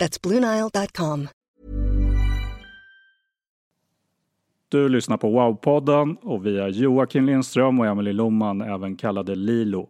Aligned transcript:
That's 0.00 0.22
BlueNile.com. 0.22 1.28
Du 4.68 4.88
lyssnar 4.88 5.16
på 5.16 5.30
Wow-podden 5.30 6.16
och 6.22 6.46
vi 6.46 6.58
är 6.58 6.68
Joakim 6.68 7.26
Lindström 7.26 7.80
och 7.80 7.86
Emelie 7.86 8.12
Lomman, 8.12 8.60
även 8.60 8.96
kallade 8.96 9.34
Lilo. 9.34 9.88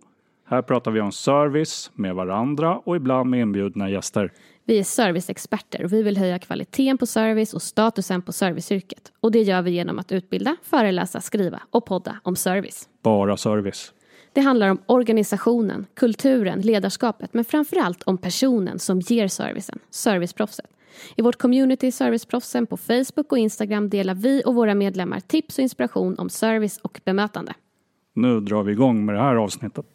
Här 0.48 0.62
pratar 0.62 0.90
vi 0.90 1.00
om 1.00 1.12
service 1.12 1.90
med 1.94 2.14
varandra 2.14 2.78
och 2.78 2.96
ibland 2.96 3.30
med 3.30 3.40
inbjudna 3.40 3.90
gäster. 3.90 4.32
Vi 4.64 4.78
är 4.78 4.84
serviceexperter 4.84 5.84
och 5.84 5.92
vi 5.92 6.02
vill 6.02 6.16
höja 6.16 6.38
kvaliteten 6.38 6.98
på 6.98 7.06
service 7.06 7.54
och 7.54 7.62
statusen 7.62 8.22
på 8.22 8.32
serviceyrket. 8.32 9.12
Och 9.20 9.32
det 9.32 9.42
gör 9.42 9.62
vi 9.62 9.70
genom 9.70 9.98
att 9.98 10.12
utbilda, 10.12 10.56
föreläsa, 10.62 11.20
skriva 11.20 11.62
och 11.70 11.86
podda 11.86 12.20
om 12.22 12.36
service. 12.36 12.88
Bara 13.02 13.36
service. 13.36 13.92
Det 14.36 14.42
handlar 14.42 14.68
om 14.68 14.78
organisationen, 14.86 15.86
kulturen, 15.94 16.60
ledarskapet 16.60 17.34
men 17.34 17.44
framförallt 17.44 18.02
om 18.02 18.18
personen 18.18 18.78
som 18.78 19.00
ger 19.00 19.28
servicen, 19.28 19.78
serviceproffset. 19.90 20.66
I 21.16 21.22
vårt 21.22 21.38
community 21.38 21.92
Serviceproffsen 21.92 22.66
på 22.66 22.76
Facebook 22.76 23.32
och 23.32 23.38
Instagram 23.38 23.88
delar 23.88 24.14
vi 24.14 24.42
och 24.46 24.54
våra 24.54 24.74
medlemmar 24.74 25.20
tips 25.20 25.58
och 25.58 25.62
inspiration 25.62 26.18
om 26.18 26.30
service 26.30 26.78
och 26.82 27.00
bemötande. 27.04 27.54
Nu 28.14 28.40
drar 28.40 28.62
vi 28.62 28.72
igång 28.72 29.04
med 29.04 29.14
det 29.14 29.20
här 29.20 29.34
avsnittet. 29.34 29.86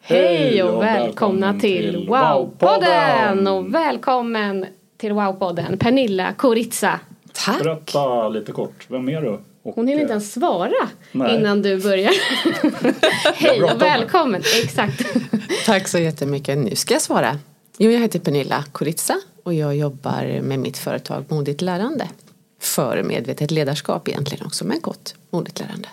Hej 0.00 0.62
och 0.62 0.82
välkomna 0.82 1.60
till 1.60 2.08
Wow-podden! 2.08 3.48
Och 3.48 3.74
välkommen 3.74 4.66
till 4.96 5.12
Wow-podden 5.12 5.76
Pernilla 5.78 6.32
Koritsa. 6.32 7.00
Tack! 7.32 7.62
Berätta 7.62 8.28
lite 8.28 8.52
kort, 8.52 8.86
vem 8.88 9.08
är 9.08 9.22
du? 9.22 9.38
Och, 9.64 9.74
Hon 9.74 9.88
hinner 9.88 10.02
inte 10.02 10.12
eh, 10.12 10.16
ens 10.16 10.32
svara 10.32 10.88
Nej. 11.12 11.36
innan 11.36 11.62
du 11.62 11.82
börjar. 11.82 12.12
Hej 13.34 13.62
och 13.62 13.82
välkommen! 13.82 14.42
Exakt. 14.62 15.06
Tack 15.66 15.88
så 15.88 15.98
jättemycket. 15.98 16.58
Nu 16.58 16.76
ska 16.76 16.94
jag 16.94 17.02
svara. 17.02 17.38
Jo, 17.78 17.90
jag 17.90 18.00
heter 18.00 18.18
Pernilla 18.18 18.64
Koritsa 18.72 19.14
och 19.42 19.54
jag 19.54 19.76
jobbar 19.76 20.40
med 20.42 20.58
mitt 20.58 20.78
företag 20.78 21.24
Modigt 21.28 21.62
lärande. 21.62 22.08
För 22.60 23.02
medvetet 23.02 23.50
ledarskap 23.50 24.08
egentligen 24.08 24.46
också, 24.46 24.64
men 24.66 24.80
gott 24.80 25.14
modigt 25.30 25.60
lärande. 25.60 25.88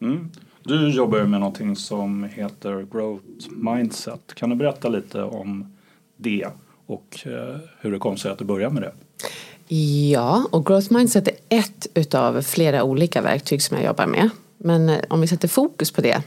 Mm. 0.00 0.30
Du 0.62 0.90
jobbar 0.90 1.22
med 1.22 1.40
någonting 1.40 1.76
som 1.76 2.24
heter 2.24 2.86
Growth 2.92 3.50
Mindset. 3.50 4.34
Kan 4.34 4.50
du 4.50 4.56
berätta 4.56 4.88
lite 4.88 5.22
om 5.22 5.76
det 6.16 6.46
och 6.86 7.26
eh, 7.26 7.56
hur 7.80 7.92
det 7.92 7.98
kom 7.98 8.16
sig 8.16 8.30
att 8.30 8.38
du 8.38 8.44
började 8.44 8.74
med 8.74 8.82
det? 8.82 8.92
Ja, 9.74 10.46
och 10.50 10.66
growth 10.66 10.92
mindset 10.92 11.28
är 11.28 11.36
ett 11.48 11.86
utav 11.94 12.42
flera 12.42 12.82
olika 12.82 13.22
verktyg 13.22 13.62
som 13.62 13.76
jag 13.76 13.86
jobbar 13.86 14.06
med. 14.06 14.30
Men 14.58 14.88
eh, 14.88 14.98
om 15.08 15.20
vi 15.20 15.26
sätter 15.26 15.48
fokus 15.48 15.90
på 15.90 16.00
det 16.00 16.22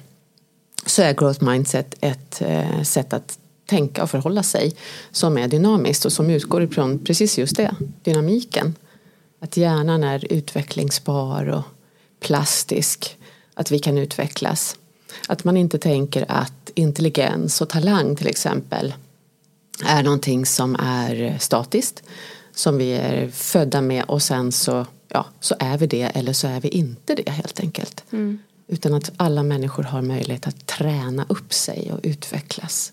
så 0.85 1.01
är 1.01 1.13
growth 1.13 1.43
mindset 1.43 1.95
ett 2.01 2.41
eh, 2.41 2.81
sätt 2.81 3.13
att 3.13 3.39
tänka 3.65 4.03
och 4.03 4.09
förhålla 4.09 4.43
sig 4.43 4.75
som 5.11 5.37
är 5.37 5.47
dynamiskt 5.47 6.05
och 6.05 6.13
som 6.13 6.29
utgår 6.29 6.63
ifrån 6.63 6.99
precis 6.99 7.37
just 7.37 7.57
det, 7.57 7.75
dynamiken. 8.03 8.75
Att 9.39 9.57
hjärnan 9.57 10.03
är 10.03 10.33
utvecklingsbar 10.33 11.49
och 11.49 11.63
plastisk, 12.19 13.17
att 13.53 13.71
vi 13.71 13.79
kan 13.79 13.97
utvecklas. 13.97 14.77
Att 15.27 15.43
man 15.43 15.57
inte 15.57 15.77
tänker 15.77 16.25
att 16.27 16.71
intelligens 16.75 17.61
och 17.61 17.69
talang 17.69 18.15
till 18.15 18.27
exempel 18.27 18.93
är 19.85 20.03
någonting 20.03 20.45
som 20.45 20.75
är 20.75 21.37
statiskt 21.39 22.03
som 22.55 22.77
vi 22.77 22.91
är 22.91 23.27
födda 23.29 23.81
med 23.81 24.03
och 24.03 24.21
sen 24.21 24.51
så, 24.51 24.85
ja, 25.07 25.25
så 25.39 25.55
är 25.59 25.77
vi 25.77 25.87
det 25.87 26.01
eller 26.03 26.33
så 26.33 26.47
är 26.47 26.61
vi 26.61 26.69
inte 26.69 27.15
det 27.15 27.29
helt 27.29 27.59
enkelt. 27.59 28.03
Utan 28.67 28.93
att 28.93 29.11
alla 29.17 29.43
människor 29.43 29.83
har 29.83 30.01
möjlighet 30.01 30.47
att 30.47 30.67
träna 30.67 31.25
upp 31.29 31.53
sig 31.53 31.91
och 31.93 31.99
utvecklas. 32.03 32.91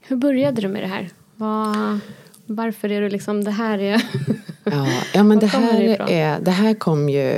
Hur 0.00 0.16
började 0.16 0.60
du 0.60 0.68
med 0.68 0.82
det 0.82 0.86
här? 0.86 1.10
Vad, 1.36 1.98
varför 2.46 2.92
är 2.92 3.00
du 3.00 3.08
liksom, 3.08 3.44
det 3.44 3.50
här 3.50 3.78
är... 3.78 4.02
Ja, 4.64 4.88
ja 5.14 5.22
men 5.22 5.28
Var 5.38 5.40
det 5.40 5.46
här, 5.46 6.10
är, 6.10 6.40
det 6.40 6.50
här 6.50 6.74
kom 6.74 7.08
ju 7.08 7.30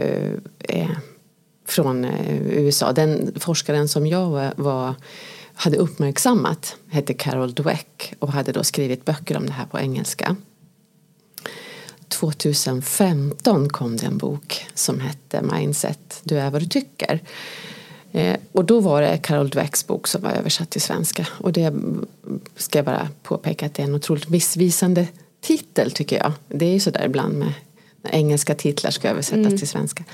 eh, 0.59 0.91
från 1.67 2.05
eh, 2.05 2.37
USA. 2.41 2.93
Den 2.93 3.33
forskaren 3.37 3.89
som 3.89 4.07
jag 4.07 4.31
var, 4.31 4.53
var, 4.57 4.95
hade 5.55 5.77
uppmärksammat 5.77 6.77
hette 6.89 7.15
Carol 7.15 7.55
Dweck 7.55 8.15
och 8.19 8.33
hade 8.33 8.53
då 8.53 8.65
skrivit 8.65 9.05
böcker 9.05 9.37
om 9.37 9.47
det 9.47 9.53
här 9.53 9.67
på 9.67 9.79
engelska. 9.79 10.37
2015 12.09 13.69
kom 13.69 13.97
det 13.97 14.07
en 14.07 14.19
bok 14.19 14.67
som 14.75 15.01
hette 15.01 15.43
Mindset, 15.43 16.21
du 16.23 16.39
är 16.39 16.51
vad 16.51 16.63
du 16.63 16.67
tycker. 16.67 17.21
Eh, 18.13 18.37
och 18.53 18.65
då 18.65 18.81
var 18.81 19.03
det 19.03 19.19
Carol 19.19 19.49
Dwecks 19.49 19.87
bok 19.87 20.07
som 20.07 20.23
var 20.23 20.31
översatt 20.31 20.71
till 20.71 20.81
svenska. 20.81 21.27
Och 21.31 21.53
det 21.53 21.75
ska 22.57 22.79
jag 22.79 22.87
bara 22.87 23.09
påpeka 23.23 23.67
att 23.67 23.75
det 23.75 23.83
är 23.83 23.87
en 23.87 23.95
otroligt 23.95 24.29
missvisande 24.29 25.09
titel 25.41 25.91
tycker 25.91 26.17
jag. 26.17 26.33
Det 26.49 26.67
är 26.67 26.73
ju 26.73 26.81
sådär 26.81 27.05
ibland 27.05 27.35
med 27.35 27.53
engelska 28.11 28.55
titlar 28.55 28.91
ska 28.91 29.09
översättas 29.09 29.59
till 29.59 29.69
svenska. 29.69 30.05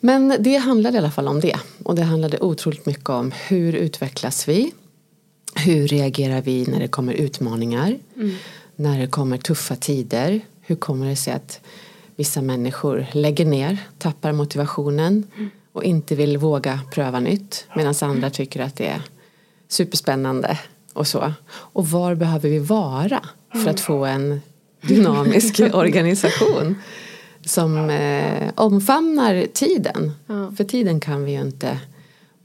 Men 0.00 0.36
det 0.40 0.56
handlade 0.56 0.94
i 0.94 0.98
alla 0.98 1.10
fall 1.10 1.28
om 1.28 1.40
det. 1.40 1.56
Och 1.84 1.94
det 1.94 2.02
handlade 2.02 2.38
otroligt 2.40 2.86
mycket 2.86 3.08
om 3.08 3.32
hur 3.48 3.72
utvecklas 3.72 4.48
vi? 4.48 4.72
Hur 5.54 5.88
reagerar 5.88 6.42
vi 6.42 6.66
när 6.66 6.80
det 6.80 6.88
kommer 6.88 7.12
utmaningar? 7.12 7.98
När 8.76 9.00
det 9.00 9.06
kommer 9.06 9.38
tuffa 9.38 9.76
tider? 9.76 10.40
Hur 10.60 10.76
kommer 10.76 11.06
det 11.06 11.16
sig 11.16 11.32
att 11.32 11.60
vissa 12.16 12.42
människor 12.42 13.06
lägger 13.12 13.44
ner, 13.44 13.78
tappar 13.98 14.32
motivationen 14.32 15.26
och 15.72 15.84
inte 15.84 16.14
vill 16.14 16.38
våga 16.38 16.80
pröva 16.92 17.20
nytt 17.20 17.66
medan 17.76 17.94
andra 18.00 18.30
tycker 18.30 18.60
att 18.60 18.76
det 18.76 18.86
är 18.86 19.02
superspännande 19.68 20.58
och 20.92 21.06
så. 21.06 21.32
Och 21.50 21.88
var 21.88 22.14
behöver 22.14 22.48
vi 22.48 22.58
vara 22.58 23.28
för 23.52 23.70
att 23.70 23.80
få 23.80 24.04
en 24.04 24.40
dynamisk 24.82 25.60
organisation 25.72 26.74
som 27.48 27.90
eh, 27.90 28.50
omfamnar 28.54 29.46
tiden. 29.52 30.12
För 30.56 30.64
tiden 30.64 31.00
kan 31.00 31.24
vi 31.24 31.32
ju 31.32 31.40
inte 31.40 31.78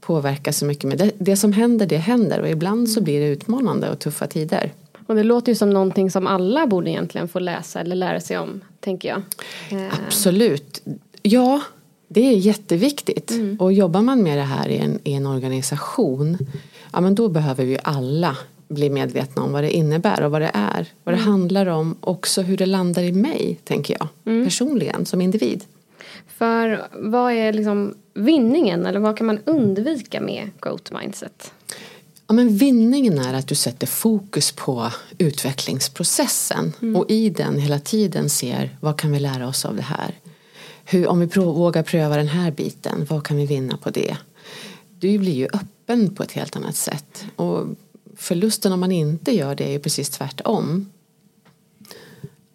påverka 0.00 0.52
så 0.52 0.64
mycket 0.64 0.84
med. 0.84 0.98
Det, 0.98 1.10
det 1.18 1.36
som 1.36 1.52
händer, 1.52 1.86
det 1.86 1.96
händer 1.96 2.40
och 2.40 2.48
ibland 2.48 2.88
så 2.88 3.00
blir 3.00 3.20
det 3.20 3.26
utmanande 3.26 3.90
och 3.90 3.98
tuffa 3.98 4.26
tider. 4.26 4.72
Och 5.06 5.14
det 5.14 5.22
låter 5.22 5.52
ju 5.52 5.56
som 5.56 5.70
någonting 5.70 6.10
som 6.10 6.26
alla 6.26 6.66
borde 6.66 6.90
egentligen 6.90 7.28
få 7.28 7.38
läsa 7.38 7.80
eller 7.80 7.96
lära 7.96 8.20
sig 8.20 8.38
om, 8.38 8.60
tänker 8.80 9.08
jag. 9.08 9.22
Eh, 9.80 9.92
Absolut. 10.06 10.82
Ja, 11.22 11.60
det 12.08 12.28
är 12.28 12.36
jätteviktigt. 12.36 13.32
Och 13.58 13.72
jobbar 13.72 14.02
man 14.02 14.22
med 14.22 14.38
det 14.38 14.42
här 14.42 14.68
i 14.68 14.78
en, 14.78 14.98
i 15.04 15.12
en 15.12 15.26
organisation, 15.26 16.38
ja 16.92 17.00
men 17.00 17.14
då 17.14 17.28
behöver 17.28 17.64
vi 17.64 17.78
alla 17.82 18.36
bli 18.74 18.90
medvetna 18.90 19.42
om 19.42 19.52
vad 19.52 19.64
det 19.64 19.70
innebär 19.70 20.22
och 20.22 20.30
vad 20.30 20.40
det 20.40 20.50
är. 20.54 20.88
Vad 21.04 21.14
det 21.14 21.20
handlar 21.20 21.66
om, 21.66 21.96
också 22.00 22.42
hur 22.42 22.56
det 22.56 22.66
landar 22.66 23.02
i 23.02 23.12
mig, 23.12 23.60
tänker 23.64 23.96
jag. 23.98 24.08
Personligen, 24.44 25.06
som 25.06 25.20
individ. 25.20 25.64
För 26.26 26.86
vad 26.92 27.32
är 27.32 27.52
liksom 27.52 27.94
vinningen 28.14 28.86
eller 28.86 29.00
vad 29.00 29.16
kan 29.16 29.26
man 29.26 29.38
undvika 29.44 30.20
med 30.20 30.50
growth 30.60 30.92
mindset? 31.00 31.52
Ja, 32.26 32.34
men 32.34 32.56
vinningen 32.56 33.18
är 33.18 33.34
att 33.34 33.48
du 33.48 33.54
sätter 33.54 33.86
fokus 33.86 34.52
på 34.52 34.90
utvecklingsprocessen 35.18 36.72
och 36.96 37.10
i 37.10 37.30
den 37.30 37.58
hela 37.58 37.78
tiden 37.78 38.30
ser 38.30 38.76
vad 38.80 38.98
kan 38.98 39.12
vi 39.12 39.20
lära 39.20 39.48
oss 39.48 39.64
av 39.64 39.76
det 39.76 39.82
här. 39.82 40.14
Hur, 40.84 41.06
om 41.06 41.20
vi 41.20 41.26
prov, 41.26 41.56
vågar 41.56 41.82
pröva 41.82 42.16
den 42.16 42.28
här 42.28 42.50
biten, 42.50 43.06
vad 43.10 43.24
kan 43.24 43.36
vi 43.36 43.46
vinna 43.46 43.76
på 43.76 43.90
det? 43.90 44.16
Du 44.98 45.18
blir 45.18 45.32
ju 45.32 45.48
öppen 45.52 46.14
på 46.14 46.22
ett 46.22 46.32
helt 46.32 46.56
annat 46.56 46.76
sätt. 46.76 47.24
Och 47.36 47.66
förlusten 48.16 48.72
om 48.72 48.80
man 48.80 48.92
inte 48.92 49.32
gör 49.36 49.54
det 49.54 49.64
är 49.64 49.72
ju 49.72 49.78
precis 49.78 50.10
tvärtom. 50.10 50.86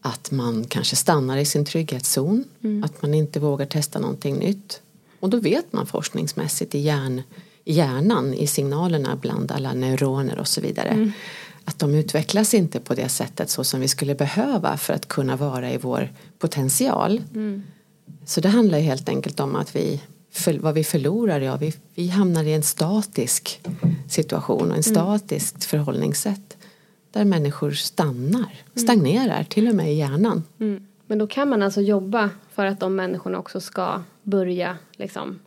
att 0.01 0.31
man 0.31 0.63
kanske 0.63 0.95
stannar 0.95 1.37
i 1.37 1.45
sin 1.45 1.65
trygghetszon, 1.65 2.43
att 2.83 3.01
man 3.01 3.13
inte 3.13 3.39
vågar 3.39 3.65
testa 3.65 3.99
någonting 3.99 4.35
nytt. 4.35 4.81
Och 5.19 5.29
då 5.29 5.39
vet 5.39 5.73
man 5.73 5.85
forskningsmässigt 5.85 6.75
i, 6.75 6.79
hjärn, 6.79 7.21
i 7.63 7.73
hjärnan, 7.73 8.33
i 8.33 8.47
signalerna 8.47 9.15
bland 9.15 9.51
alla 9.51 9.73
neuroner 9.73 10.39
och 10.39 10.47
så 10.47 10.61
vidare 10.61 11.11
att 11.65 11.79
de 11.79 11.95
utvecklas 11.95 12.53
inte 12.53 12.79
på 12.79 12.95
det 12.95 13.09
sättet 13.09 13.49
så 13.49 13.63
som 13.63 13.79
vi 13.79 13.87
skulle 13.87 14.15
behöva 14.15 14.77
för 14.77 14.93
att 14.93 15.07
kunna 15.07 15.35
vara 15.35 15.71
i 15.71 15.77
vår 15.77 16.13
potential. 16.39 17.21
Så 18.25 18.41
det 18.41 18.49
handlar 18.49 18.79
helt 18.79 19.09
enkelt 19.09 19.39
om 19.39 19.55
att 19.55 19.75
vi 19.75 20.01
för, 20.31 20.53
vad 20.53 20.73
vi 20.73 20.83
förlorar, 20.83 21.41
ja, 21.41 21.55
vi, 21.55 21.73
vi 21.95 22.07
hamnar 22.07 22.43
i 22.43 22.53
en 22.53 22.63
statisk 22.63 23.61
situation 24.09 24.71
och 24.71 24.77
en 24.77 24.83
statiskt 24.83 25.63
förhållningssätt 25.63 26.57
där 27.11 27.25
människor 27.25 27.71
stannar, 27.71 28.63
stagnerar, 28.75 29.43
till 29.43 29.67
och 29.67 29.75
med 29.75 29.91
i 29.93 29.95
hjärnan. 29.95 30.43
Mm. 30.59 30.85
Men 31.07 31.17
då 31.17 31.27
kan 31.27 31.49
man 31.49 31.61
alltså 31.61 31.81
jobba 31.81 32.29
för 32.53 32.65
att 32.65 32.79
de 32.79 32.95
människorna 32.95 33.39
också 33.39 33.59
ska 33.61 34.03
börja 34.23 34.77
liksom 34.97 35.39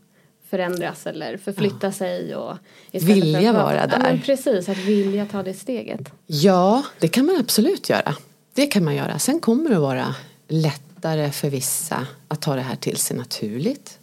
förändras 0.51 1.07
eller 1.07 1.37
förflytta 1.37 1.93
sig 1.93 2.37
och 2.37 2.57
Vilja 2.91 3.53
vara 3.53 3.77
Ja, 3.77 3.87
där. 3.87 3.99
men 3.99 4.21
precis, 4.21 4.69
att 4.69 4.79
vilja 4.79 5.27
ta 5.27 5.43
det 5.43 5.55
steget. 5.55 6.13
Ja, 6.27 6.83
det 7.01 7.09
kan 7.09 7.27
man 7.27 7.37
absolut 7.41 7.89
göra. 7.89 8.15
Det 8.55 8.67
kan 8.67 8.85
man 8.85 8.95
göra. 8.95 9.19
Sen 9.19 9.41
kommer 9.41 9.71
det 9.71 9.79
vara 9.79 10.15
lättare 10.49 11.31
för 11.31 11.51
vissa 11.51 12.07
att 12.29 12.41
ta 12.41 12.55
det 12.55 12.61
här 12.63 12.77
till 12.77 12.97
sig 12.97 13.17
naturligt 13.17 13.99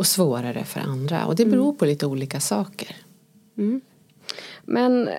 och 0.00 0.06
svårare 0.06 0.64
för 0.64 0.80
andra. 0.80 1.26
Och 1.26 1.36
det 1.36 1.46
beror 1.46 1.72
på 1.72 1.84
lite 1.84 2.06
olika 2.06 2.40
saker. 2.40 2.96
Men 4.62 5.08
eh, 5.08 5.14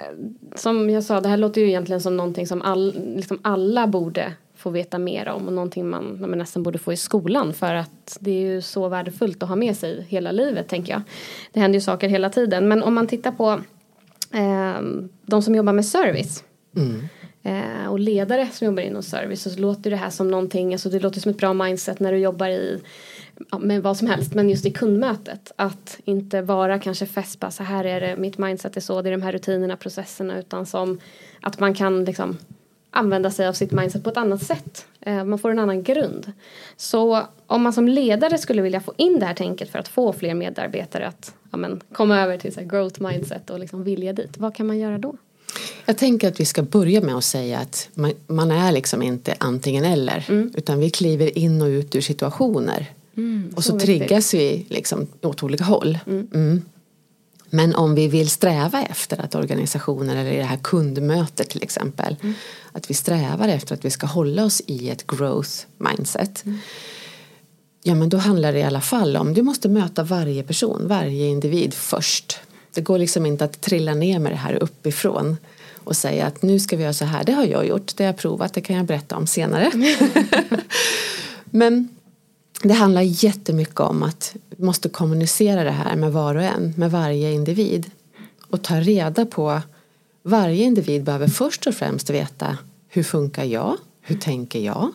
som 0.56 0.89
jag 0.89 1.04
sa, 1.04 1.22
det 1.22 1.30
här 1.30 1.38
låter 1.38 1.62
ju 1.62 1.68
egentligen 1.68 2.01
som 2.01 2.18
någonting 2.18 2.48
som 2.48 2.62
all, 2.62 2.94
liksom 3.16 3.39
alla 3.42 3.88
borde 3.88 4.33
få 4.56 4.69
veta 4.69 5.00
mer 5.00 5.30
om 5.30 5.48
och 5.48 5.54
någonting 5.54 5.89
man, 5.89 6.18
man 6.22 6.38
nästan 6.38 6.63
borde 6.63 6.80
få 6.80 6.94
i 6.94 6.98
skolan 6.98 7.54
för 7.54 7.75
att 7.75 8.18
det 8.19 8.31
är 8.31 8.42
ju 8.42 8.62
så 8.62 8.89
värdefullt 8.89 9.44
att 9.44 9.50
ha 9.50 9.56
med 9.56 9.78
sig 9.78 10.06
hela 10.10 10.31
livet 10.31 10.68
tänker 10.68 10.94
jag. 10.94 11.01
Det 11.51 11.60
händer 11.60 11.80
ju 11.80 11.81
saker 11.81 12.10
hela 12.10 12.30
tiden 12.30 12.68
men 12.68 12.84
om 12.84 12.94
man 12.94 13.07
tittar 13.07 13.31
på 13.31 13.51
eh, 14.34 14.81
de 15.25 15.42
som 15.42 15.56
jobbar 15.56 15.74
med 15.74 15.86
service 15.86 16.44
eh, 17.44 17.88
och 17.89 18.00
ledare 18.00 18.48
som 18.51 18.66
jobbar 18.66 18.84
inom 18.84 19.04
service 19.04 19.54
så 19.54 19.60
låter 19.60 19.89
det 19.89 19.98
här 19.98 20.10
som 20.10 20.31
någonting, 20.31 20.74
alltså 20.74 20.89
det 20.89 21.00
låter 21.00 21.19
som 21.19 21.31
ett 21.31 21.38
bra 21.38 21.54
mindset 21.54 22.00
när 22.00 22.12
du 22.12 22.18
jobbar 22.18 22.50
i 22.50 22.81
med 23.60 23.84
vad 23.84 23.98
som 23.98 24.08
helst 24.08 24.34
men 24.34 24.50
just 24.50 24.66
i 24.66 24.72
kundmötet 24.72 25.52
att 25.56 26.00
inte 26.06 26.42
vara 26.42 26.80
kanske 26.80 27.06
fäst 27.06 27.40
bara 27.40 27.52
så 27.52 27.64
här 27.64 27.84
är 27.84 28.02
det, 28.02 28.16
mitt 28.18 28.38
mindset 28.38 28.78
är 28.78 28.82
så, 28.82 29.02
det 29.02 29.10
är 29.10 29.12
de 29.12 29.22
här 29.22 29.32
rutinerna, 29.32 29.78
processerna 29.78 30.40
utan 30.40 30.66
som 30.66 31.00
att 31.42 31.60
man 31.60 31.74
kan 31.74 32.06
liksom 32.06 32.38
använda 32.92 33.32
sig 33.32 33.48
av 33.48 33.54
sitt 33.54 33.72
mindset 33.72 34.04
på 34.04 34.10
ett 34.10 34.18
annat 34.18 34.44
sätt. 34.44 34.86
Eh, 35.02 35.24
man 35.24 35.40
får 35.40 35.52
en 35.52 35.60
annan 35.60 35.84
grund. 35.84 36.32
Så 36.78 37.22
om 37.48 37.62
man 37.62 37.74
som 37.74 37.88
ledare 37.88 38.38
skulle 38.38 38.62
vilja 38.62 38.82
få 38.82 38.94
in 38.98 39.20
det 39.20 39.26
här 39.26 39.34
tänket 39.34 39.70
för 39.70 39.80
att 39.80 39.88
få 39.88 40.14
fler 40.14 40.34
medarbetare 40.34 41.08
att 41.08 41.34
ja, 41.52 41.58
men, 41.58 41.82
komma 41.94 42.20
över 42.20 42.38
till 42.38 42.54
så 42.54 42.60
här 42.60 42.68
growth 42.68 43.02
mindset 43.02 43.50
och 43.50 43.60
liksom 43.60 43.84
vilja 43.84 44.14
dit, 44.14 44.38
vad 44.38 44.56
kan 44.56 44.68
man 44.68 44.80
göra 44.80 44.98
då? 44.98 45.16
Jag 45.86 45.98
tänker 45.98 46.28
att 46.28 46.40
vi 46.40 46.46
ska 46.46 46.62
börja 46.64 47.02
med 47.02 47.16
att 47.16 47.24
säga 47.24 47.60
att 47.60 47.90
man, 47.94 48.12
man 48.28 48.52
är 48.52 48.72
liksom 48.72 49.02
inte 49.02 49.36
antingen 49.38 49.86
eller. 49.86 50.26
Utan 50.56 50.80
vi 50.80 50.90
kliver 50.90 51.38
in 51.38 51.62
och 51.62 51.68
ut 51.68 51.96
ur 51.96 52.02
situationer. 52.02 52.90
Och 53.56 53.64
så, 53.64 53.72
så 53.72 53.80
triggas 53.80 54.34
vi 54.34 54.66
liksom 54.70 55.08
åt 55.22 55.44
olika 55.44 55.64
håll. 55.64 56.00
Mm. 56.08 56.62
Men 57.54 57.76
om 57.76 57.96
vi 57.96 58.08
vill 58.08 58.30
sträva 58.30 58.82
efter 58.82 59.22
att 59.22 59.36
organisationer 59.36 60.16
eller 60.16 60.32
i 60.32 60.38
det 60.38 60.44
här 60.44 60.60
kundmötet 60.64 61.50
till 61.50 61.64
exempel. 61.64 62.16
Att 62.72 62.90
vi 62.90 62.94
strävar 62.94 63.48
efter 63.48 63.76
att 63.76 63.86
vi 63.86 63.90
ska 63.90 64.08
hålla 64.08 64.46
oss 64.46 64.62
i 64.68 64.90
ett 64.90 65.08
growth 65.08 65.52
mindset. 65.78 66.44
Ja 67.84 67.96
men 67.96 68.10
då 68.10 68.18
handlar 68.18 68.54
det 68.54 68.60
i 68.60 68.64
alla 68.64 68.82
fall 68.82 69.18
om, 69.18 69.34
du 69.34 69.42
måste 69.42 69.70
möta 69.70 70.04
varje 70.04 70.44
person, 70.44 70.88
varje 70.88 71.28
individ 71.28 71.74
först. 71.74 72.40
Det 72.74 72.82
går 72.82 72.98
liksom 72.98 73.26
inte 73.26 73.46
att 73.46 73.62
trilla 73.62 73.94
ner 73.94 74.20
med 74.20 74.32
det 74.32 74.36
här 74.36 74.64
uppifrån 74.64 75.38
och 75.84 75.96
säga 75.96 76.26
att 76.26 76.42
nu 76.42 76.60
ska 76.60 76.78
vi 76.78 76.84
göra 76.84 76.94
så 76.94 77.06
här. 77.06 77.24
Det 77.24 77.32
har 77.32 77.46
jag 77.46 77.68
gjort, 77.68 77.98
det 77.98 78.04
har 78.04 78.08
jag 78.08 78.18
provat, 78.18 78.54
det 78.54 78.62
kan 78.62 78.76
jag 78.76 78.86
berätta 78.86 79.18
om 79.18 79.28
senare. 79.28 79.72
men 81.46 81.90
det 82.68 82.74
handlar 82.74 83.02
jättemycket 83.02 83.80
om 83.80 84.04
att 84.04 84.36
vi 84.50 84.66
måste 84.66 84.90
kommunicera 84.90 85.63
det 85.63 85.72
här 85.72 85.96
med 85.96 86.13
var 86.13 86.36
och 86.36 86.44
en, 86.44 86.74
med 86.78 86.92
varje 86.92 87.31
individ. 87.31 87.92
Och 88.50 88.62
ta 88.62 88.75
reda 88.75 89.25
på, 89.25 89.62
varje 90.24 90.63
individ 90.63 91.04
behöver 91.04 91.28
först 91.28 91.68
och 91.68 91.74
främst 91.74 92.10
veta 92.10 92.58
hur 92.90 93.04
funkar 93.04 93.44
jag, 93.44 93.78
hur 94.02 94.16
tänker 94.16 94.60
jag, 94.60 94.92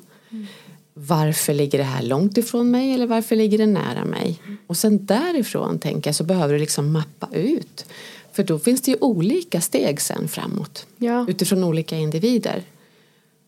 varför 0.94 1.54
ligger 1.54 1.78
det 1.78 1.84
här 1.84 2.02
långt 2.02 2.38
ifrån 2.38 2.70
mig 2.70 2.94
eller 2.94 3.06
varför 3.06 3.36
ligger 3.36 3.58
det 3.58 3.66
nära 3.66 4.04
mig? 4.04 4.40
Och 4.66 4.76
sen 4.76 5.06
därifrån 5.06 5.78
tänker 5.78 6.08
jag 6.08 6.14
så 6.14 6.24
behöver 6.24 6.54
du 6.54 6.60
liksom 6.60 6.92
mappa 6.92 7.28
ut. 7.32 7.86
För 8.32 8.42
då 8.42 8.58
finns 8.58 8.82
det 8.82 8.90
ju 8.90 8.96
olika 9.00 9.60
steg 9.60 10.00
sen 10.00 10.28
framåt. 10.28 10.86
Ja. 10.96 11.26
Utifrån 11.28 11.64
olika 11.64 11.96
individer. 11.96 12.62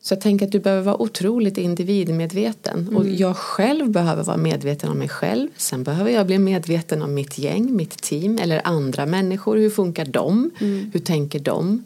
Så 0.08 0.14
jag 0.14 0.20
tänker 0.20 0.46
att 0.46 0.52
du 0.52 0.60
behöver 0.60 0.82
vara 0.82 1.02
otroligt 1.02 1.58
individmedveten. 1.58 2.96
Och 2.96 3.08
jag 3.08 3.36
själv 3.36 3.90
behöver 3.90 4.22
vara 4.22 4.36
medveten 4.36 4.90
om 4.90 4.98
mig 4.98 5.08
själv. 5.08 5.48
Sen 5.56 5.82
behöver 5.82 6.10
jag 6.10 6.26
bli 6.26 6.38
medveten 6.38 7.02
om 7.02 7.14
mitt 7.14 7.38
gäng, 7.38 7.76
mitt 7.76 8.02
team 8.02 8.38
eller 8.38 8.60
andra 8.64 9.06
människor. 9.06 9.56
Hur 9.56 9.70
funkar 9.70 10.04
de? 10.04 10.50
Hur 10.92 11.00
tänker 11.00 11.38
de? 11.38 11.84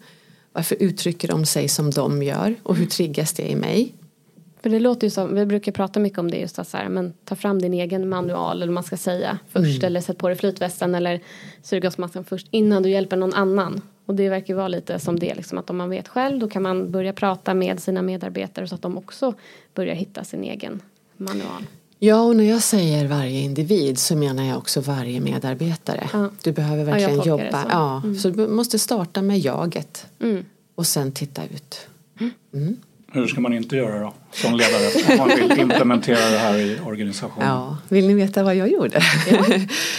Varför 0.52 0.76
uttrycker 0.80 1.28
de 1.28 1.44
sig 1.44 1.68
som 1.68 1.90
de 1.90 2.22
gör? 2.22 2.54
Och 2.62 2.76
hur 2.76 2.86
triggas 2.86 3.32
det 3.32 3.50
i 3.50 3.56
mig? 3.56 3.94
För 4.62 4.70
det 4.70 4.80
låter 4.80 5.06
ju 5.06 5.10
som, 5.10 5.34
vi 5.34 5.46
brukar 5.46 5.72
prata 5.72 6.00
mycket 6.00 6.18
om 6.18 6.30
det 6.30 6.36
just 6.36 6.58
att 6.58 6.68
så 6.68 6.76
här, 6.76 6.88
men 6.88 7.12
ta 7.24 7.34
fram 7.34 7.62
din 7.62 7.74
egen 7.74 8.08
manual 8.08 8.62
eller 8.62 8.72
man 8.72 8.84
ska 8.84 8.96
säga 8.96 9.38
först 9.52 9.82
eller 9.82 10.00
sätt 10.00 10.18
på 10.18 10.28
dig 10.28 10.36
flytvästen 10.36 10.94
eller 10.94 11.20
syrgasmasken 11.62 12.24
först 12.24 12.46
innan 12.50 12.82
du 12.82 12.90
hjälper 12.90 13.16
någon 13.16 13.34
annan. 13.34 13.80
Och 14.06 14.14
det 14.14 14.28
verkar 14.28 14.54
vara 14.54 14.68
lite 14.68 14.98
som 14.98 15.18
det 15.18 15.34
liksom 15.34 15.58
att 15.58 15.70
om 15.70 15.76
man 15.76 15.90
vet 15.90 16.08
själv 16.08 16.38
då 16.38 16.48
kan 16.48 16.62
man 16.62 16.90
börja 16.90 17.12
prata 17.12 17.54
med 17.54 17.80
sina 17.80 18.02
medarbetare 18.02 18.68
så 18.68 18.74
att 18.74 18.82
de 18.82 18.98
också 18.98 19.34
börjar 19.74 19.94
hitta 19.94 20.24
sin 20.24 20.44
egen 20.44 20.80
manual. 21.16 21.66
Ja, 21.98 22.22
och 22.22 22.36
när 22.36 22.44
jag 22.44 22.62
säger 22.62 23.08
varje 23.08 23.40
individ 23.40 23.98
så 23.98 24.16
menar 24.16 24.44
jag 24.44 24.58
också 24.58 24.80
varje 24.80 25.20
medarbetare. 25.20 26.08
Ja. 26.12 26.30
Du 26.42 26.52
behöver 26.52 26.84
verkligen 26.84 27.18
det 27.18 27.26
jobba. 27.26 27.62
så. 27.62 27.68
Ja, 27.70 28.02
så 28.22 28.30
du 28.30 28.48
måste 28.48 28.78
starta 28.78 29.22
med 29.22 29.38
jaget. 29.38 30.06
Mm. 30.20 30.44
Och 30.74 30.86
sen 30.86 31.12
titta 31.12 31.42
ut. 31.44 31.86
Hur 33.14 33.26
ska 33.26 33.40
man 33.40 33.52
inte 33.52 33.76
göra 33.76 34.00
då 34.00 34.14
som 34.32 34.56
ledare 34.56 35.12
om 35.12 35.18
man 35.18 35.28
vill 35.28 35.60
implementera 35.60 36.30
det 36.30 36.38
här 36.38 36.58
i 36.58 36.78
organisationen? 36.86 37.48
Ja, 37.48 37.78
vill 37.88 38.06
ni 38.06 38.14
veta 38.14 38.42
vad 38.42 38.56
jag 38.56 38.72
gjorde? 38.72 39.02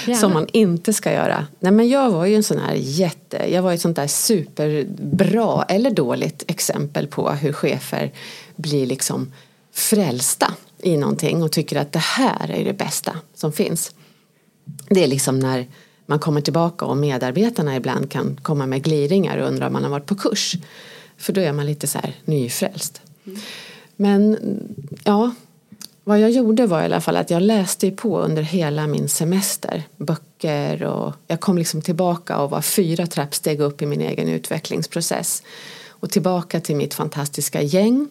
gärna. 0.08 0.20
Som 0.20 0.34
man 0.34 0.48
inte 0.54 0.94
ska 0.94 1.12
göra. 1.12 1.48
Nej 1.60 1.72
men 1.72 1.90
jag 1.90 2.12
var 2.12 2.26
ju 2.26 2.36
en 2.36 2.44
sån 2.44 2.60
här 2.60 2.74
jätte, 2.74 3.46
jag 3.52 3.62
var 3.62 3.74
ett 3.74 3.82
sånt 3.82 3.96
där 3.96 4.08
superbra 4.08 5.66
eller 5.70 5.92
dåligt 5.92 6.44
exempel 6.48 7.08
på 7.08 7.32
hur 7.32 7.54
chefer 7.54 8.12
blir 8.56 8.86
liksom 8.86 9.32
frälsta 9.74 10.54
i 10.82 10.98
någonting 10.98 11.44
och 11.44 11.52
tycker 11.52 11.78
att 11.78 11.92
det 11.92 12.00
här 12.00 12.52
är 12.52 12.66
det 12.66 12.74
bästa 12.74 13.16
som 13.36 13.54
finns. 13.54 13.92
Det 14.90 15.04
är 15.04 15.08
liksom 15.08 15.40
när 15.40 15.68
man 16.06 16.20
kommer 16.20 16.42
tillbaka 16.42 16.86
och 16.86 16.98
medarbetarna 16.98 17.76
ibland 17.76 18.12
kan 18.12 18.40
komma 18.42 18.66
med 18.66 18.84
gliringar 18.84 19.38
och 19.38 19.48
undra 19.48 19.68
om 19.68 19.74
man 19.74 19.84
har 19.84 19.90
varit 19.90 20.06
på 20.06 20.16
kurs. 20.16 20.56
För 21.18 21.34
då 21.34 21.42
är 21.42 21.54
man 21.54 21.66
lite 21.66 21.88
så 21.88 22.00
här 22.00 22.16
nyfrälst. 22.26 23.02
Men 23.96 24.38
ja, 25.04 25.32
vad 26.04 26.20
jag 26.20 26.32
gjorde 26.32 26.68
var 26.68 26.82
i 26.82 26.86
alla 26.86 27.02
fall 27.02 27.16
att 27.16 27.30
jag 27.30 27.42
läste 27.42 27.92
på 27.92 28.20
under 28.20 28.42
hela 28.42 28.88
min 28.88 29.10
semester. 29.10 29.84
Böcker 29.98 30.84
och 30.84 31.14
jag 31.28 31.40
kom 31.40 31.58
liksom 31.58 31.82
tillbaka 31.82 32.38
och 32.38 32.50
var 32.50 32.62
fyra 32.62 33.08
trappsteg 33.08 33.60
upp 33.60 33.82
i 33.82 33.86
min 33.86 34.02
egen 34.02 34.30
utvecklingsprocess. 34.30 35.44
Och 35.88 36.10
tillbaka 36.10 36.60
till 36.60 36.76
mitt 36.76 36.94
fantastiska 36.94 37.62
gäng. 37.62 38.08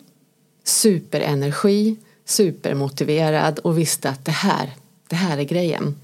Superenergi, 0.64 1.96
supermotiverad 2.24 3.58
och 3.58 3.78
visste 3.78 4.08
att 4.08 4.24
det 4.24 4.32
här, 4.32 4.70
det 5.08 5.16
här 5.16 5.38
är 5.38 5.44
grejen. 5.44 5.96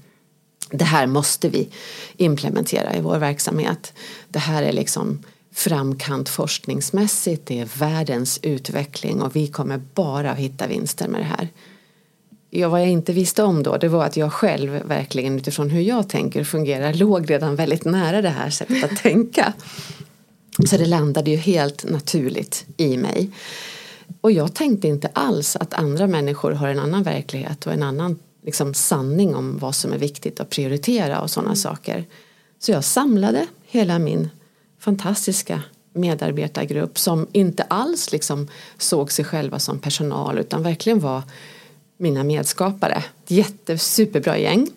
Det 0.71 0.85
här 0.85 1.07
måste 1.07 1.49
vi 1.49 1.69
implementera 2.17 2.95
i 2.95 3.01
vår 3.01 3.17
verksamhet. 3.17 3.93
Det 4.27 4.39
här 4.39 4.63
är 4.63 4.71
liksom 4.73 5.23
framkant 5.59 6.29
forskningsmässigt, 6.29 7.45
det 7.45 7.59
är 7.59 7.79
världens 7.79 8.39
utveckling 8.43 9.21
och 9.21 9.35
vi 9.35 9.47
kommer 9.47 9.81
bara 9.93 10.31
att 10.31 10.37
hitta 10.37 10.67
vinster 10.67 11.07
med 11.07 11.21
det 11.21 11.25
här. 11.25 11.47
Ja, 12.49 12.69
vad 12.69 12.81
jag 12.81 12.89
inte 12.89 13.13
visste 13.13 13.43
om 13.43 13.63
då 13.63 13.77
det 13.77 13.87
var 13.87 14.05
att 14.05 14.17
jag 14.17 14.33
själv 14.33 14.71
verkligen 14.85 15.35
utifrån 15.35 15.69
hur 15.69 15.81
jag 15.81 16.09
tänker 16.09 16.41
och 16.41 16.47
fungerar 16.47 16.93
låg 16.93 17.29
redan 17.29 17.55
väldigt 17.55 17.85
nära 17.85 18.21
det 18.21 18.29
här 18.29 18.49
sättet 18.49 18.83
att 18.83 18.97
tänka. 18.97 19.53
Så 20.69 20.77
det 20.77 20.85
landade 20.85 21.31
ju 21.31 21.37
helt 21.37 21.89
naturligt 21.89 22.65
i 22.77 22.97
mig. 22.97 23.29
Och 24.21 24.31
jag 24.31 24.53
tänkte 24.53 24.87
inte 24.87 25.09
alls 25.13 25.55
att 25.55 25.73
andra 25.73 26.07
människor 26.07 26.51
har 26.51 26.67
en 26.67 26.79
annan 26.79 27.03
verklighet 27.03 27.67
och 27.67 27.73
en 27.73 27.83
annan 27.83 28.19
liksom, 28.45 28.73
sanning 28.73 29.35
om 29.35 29.57
vad 29.57 29.75
som 29.75 29.93
är 29.93 29.97
viktigt 29.97 30.39
att 30.39 30.49
prioritera 30.49 31.21
och 31.21 31.29
sådana 31.29 31.55
saker. 31.55 32.05
Så 32.59 32.71
jag 32.71 32.83
samlade 32.83 33.47
hela 33.65 33.99
min 33.99 34.29
fantastiska 34.79 35.61
medarbetargrupp 35.93 36.99
som 36.99 37.27
inte 37.31 37.63
alls 37.63 38.11
liksom 38.11 38.47
såg 38.77 39.11
sig 39.11 39.25
själva 39.25 39.59
som 39.59 39.79
personal 39.79 40.39
utan 40.39 40.63
verkligen 40.63 40.99
var 40.99 41.23
mina 41.97 42.23
medskapare. 42.23 43.03
Jätte, 43.27 43.77
superbra 43.77 44.37
gäng. 44.37 44.67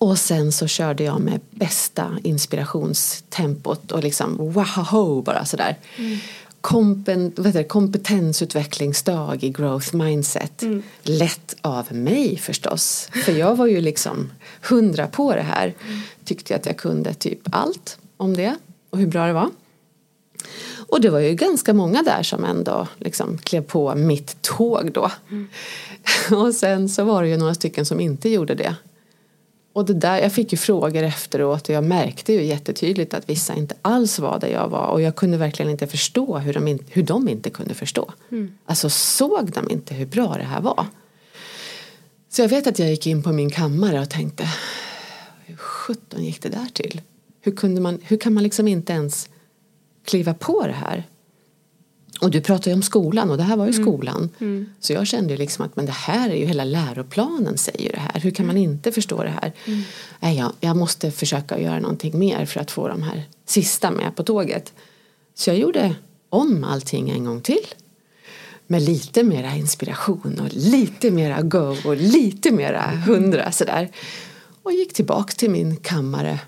Och 0.00 0.18
sen 0.18 0.52
så 0.52 0.66
körde 0.66 1.04
jag 1.04 1.20
med 1.20 1.40
bästa 1.50 2.18
inspirationstempot 2.22 3.92
och 3.92 4.02
liksom 4.02 4.36
wow 4.36 5.24
bara 5.24 5.44
sådär. 5.44 5.76
Mm. 5.96 6.18
Kompen, 6.60 7.32
kompetensutvecklingsdag 7.68 9.44
i 9.44 9.50
growth 9.50 9.94
mindset. 9.94 10.62
Mm. 10.62 10.82
Lätt 11.02 11.56
av 11.60 11.92
mig 11.92 12.36
förstås. 12.36 13.08
För 13.24 13.32
jag 13.32 13.56
var 13.56 13.66
ju 13.66 13.80
liksom 13.80 14.32
hundra 14.62 15.06
på 15.06 15.34
det 15.34 15.42
här. 15.42 15.74
Mm. 15.86 16.00
Tyckte 16.24 16.56
att 16.56 16.66
jag 16.66 16.76
kunde 16.76 17.14
typ 17.14 17.40
allt 17.52 17.98
om 18.20 18.36
det 18.36 18.56
och 18.90 18.98
hur 18.98 19.06
bra 19.06 19.26
det 19.26 19.32
var. 19.32 19.50
Och 20.88 21.00
det 21.00 21.10
var 21.10 21.18
ju 21.20 21.34
ganska 21.34 21.74
många 21.74 22.02
där 22.02 22.22
som 22.22 22.44
ändå 22.44 22.88
liksom 22.98 23.38
klev 23.38 23.62
på 23.62 23.94
mitt 23.94 24.42
tåg 24.42 24.92
då. 24.92 25.10
Mm. 25.30 25.48
Och 26.42 26.54
sen 26.54 26.88
så 26.88 27.04
var 27.04 27.22
det 27.22 27.28
ju 27.28 27.36
några 27.36 27.54
stycken 27.54 27.86
som 27.86 28.00
inte 28.00 28.28
gjorde 28.28 28.54
det. 28.54 28.74
Och 29.72 29.84
det 29.84 29.94
där, 29.94 30.18
jag 30.18 30.32
fick 30.32 30.52
ju 30.52 30.58
frågor 30.58 31.02
efteråt 31.02 31.68
och 31.68 31.74
jag 31.74 31.84
märkte 31.84 32.32
ju 32.32 32.44
jättetydligt 32.44 33.14
att 33.14 33.28
vissa 33.28 33.54
inte 33.54 33.74
alls 33.82 34.18
var 34.18 34.38
där 34.38 34.48
jag 34.48 34.68
var 34.68 34.86
och 34.86 35.02
jag 35.02 35.16
kunde 35.16 35.36
verkligen 35.36 35.70
inte 35.70 35.86
förstå 35.86 36.38
hur 36.38 36.52
de, 36.52 36.68
in, 36.68 36.84
hur 36.88 37.02
de 37.02 37.28
inte 37.28 37.50
kunde 37.50 37.74
förstå. 37.74 38.12
Mm. 38.30 38.52
Alltså 38.64 38.90
såg 38.90 39.52
de 39.52 39.70
inte 39.70 39.94
hur 39.94 40.06
bra 40.06 40.34
det 40.34 40.44
här 40.44 40.60
var? 40.60 40.86
Så 42.28 42.42
jag 42.42 42.48
vet 42.48 42.66
att 42.66 42.78
jag 42.78 42.88
gick 42.88 43.06
in 43.06 43.22
på 43.22 43.32
min 43.32 43.50
kammare 43.50 44.00
och 44.00 44.10
tänkte 44.10 44.48
hur 45.46 45.56
sjutton 45.56 46.24
gick 46.24 46.42
det 46.42 46.48
där 46.48 46.68
till? 46.72 47.00
Hur, 47.40 47.52
kunde 47.52 47.80
man, 47.80 47.98
hur 48.02 48.16
kan 48.16 48.34
man 48.34 48.42
liksom 48.42 48.68
inte 48.68 48.92
ens 48.92 49.28
kliva 50.04 50.34
på 50.34 50.66
det 50.66 50.72
här? 50.72 51.06
Och 52.20 52.30
du 52.30 52.40
pratar 52.40 52.70
ju 52.70 52.74
om 52.74 52.82
skolan 52.82 53.30
och 53.30 53.36
det 53.36 53.42
här 53.42 53.56
var 53.56 53.66
ju 53.66 53.72
mm. 53.72 53.84
skolan. 53.84 54.30
Mm. 54.38 54.66
Så 54.80 54.92
jag 54.92 55.06
kände 55.06 55.32
ju 55.32 55.38
liksom 55.38 55.64
att 55.64 55.76
men 55.76 55.86
det 55.86 55.92
här 55.92 56.30
är 56.30 56.34
ju 56.34 56.46
hela 56.46 56.64
läroplanen 56.64 57.58
säger 57.58 57.92
det 57.92 57.98
här. 57.98 58.20
Hur 58.20 58.30
kan 58.30 58.46
man 58.46 58.56
mm. 58.56 58.70
inte 58.70 58.92
förstå 58.92 59.22
det 59.22 59.30
här? 59.30 59.52
Mm. 59.64 59.82
Nej, 60.20 60.38
jag, 60.38 60.52
jag 60.60 60.76
måste 60.76 61.10
försöka 61.10 61.60
göra 61.60 61.80
någonting 61.80 62.18
mer 62.18 62.46
för 62.46 62.60
att 62.60 62.70
få 62.70 62.88
de 62.88 63.02
här 63.02 63.22
sista 63.46 63.90
med 63.90 64.16
på 64.16 64.22
tåget. 64.22 64.72
Så 65.34 65.50
jag 65.50 65.58
gjorde 65.58 65.94
om 66.28 66.64
allting 66.64 67.10
en 67.10 67.24
gång 67.24 67.40
till. 67.40 67.66
Med 68.66 68.82
lite 68.82 69.22
mera 69.22 69.56
inspiration 69.56 70.40
och 70.40 70.48
lite 70.50 71.10
mera 71.10 71.42
go 71.42 71.76
och 71.84 71.96
lite 71.96 72.50
mera 72.50 72.82
hundra 73.06 73.52
sådär. 73.52 73.90
Och 74.62 74.72
gick 74.72 74.92
tillbaks 74.92 75.34
till 75.34 75.50
min 75.50 75.76
kammare. 75.76 76.38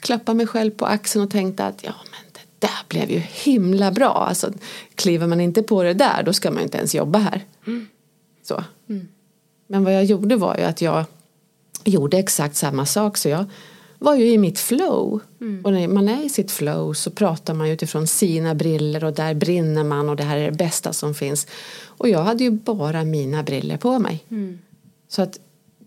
Klappade 0.00 0.36
mig 0.36 0.46
själv 0.46 0.70
på 0.70 0.86
axeln 0.86 1.24
och 1.24 1.30
tänkte 1.30 1.64
att 1.64 1.84
ja 1.84 1.94
men 2.10 2.42
det 2.58 2.88
blev 2.88 3.10
ju 3.10 3.18
himla 3.18 3.90
bra. 3.90 4.12
Alltså, 4.12 4.52
kliver 4.94 5.26
man 5.26 5.40
inte 5.40 5.62
på 5.62 5.82
det 5.82 5.94
där 5.94 6.22
då 6.22 6.32
ska 6.32 6.50
man 6.50 6.62
inte 6.62 6.78
ens 6.78 6.94
jobba 6.94 7.18
här. 7.18 7.44
Mm. 7.66 7.86
Så. 8.42 8.64
Mm. 8.88 9.08
Men 9.66 9.84
vad 9.84 9.94
jag 9.94 10.04
gjorde 10.04 10.36
var 10.36 10.56
ju 10.56 10.62
att 10.62 10.80
jag 10.80 11.04
gjorde 11.84 12.18
exakt 12.18 12.56
samma 12.56 12.86
sak. 12.86 13.16
Så 13.16 13.28
jag 13.28 13.44
var 13.98 14.14
ju 14.14 14.30
i 14.30 14.38
mitt 14.38 14.58
flow. 14.58 15.20
Mm. 15.40 15.64
Och 15.64 15.72
när 15.72 15.88
man 15.88 16.08
är 16.08 16.24
i 16.24 16.28
sitt 16.28 16.50
flow 16.50 16.92
så 16.92 17.10
pratar 17.10 17.54
man 17.54 17.68
utifrån 17.68 18.06
sina 18.06 18.54
briller 18.54 19.04
och 19.04 19.12
där 19.12 19.34
brinner 19.34 19.84
man 19.84 20.08
och 20.08 20.16
det 20.16 20.22
här 20.22 20.36
är 20.38 20.50
det 20.50 20.56
bästa 20.56 20.92
som 20.92 21.14
finns. 21.14 21.46
Och 21.84 22.08
jag 22.08 22.22
hade 22.22 22.44
ju 22.44 22.50
bara 22.50 23.04
mina 23.04 23.42
briller 23.42 23.76
på 23.76 23.98
mig. 23.98 24.24
Mm. 24.30 24.58
Så 25.08 25.22
att 25.22 25.38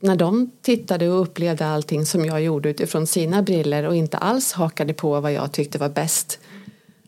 när 0.02 0.16
de 0.16 0.52
tittade 0.62 1.10
och 1.10 1.22
upplevde 1.22 1.66
allting 1.66 2.06
som 2.06 2.26
jag 2.26 2.42
gjorde 2.42 2.70
utifrån 2.70 3.08
sina 3.08 3.42
briller 3.42 3.84
och 3.84 3.96
inte 3.96 4.18
alls 4.18 4.52
hakade 4.52 4.94
på 4.94 5.20
vad 5.20 5.34
jag 5.34 5.52
tyckte 5.52 5.78
var 5.78 5.90
bäst 5.90 6.40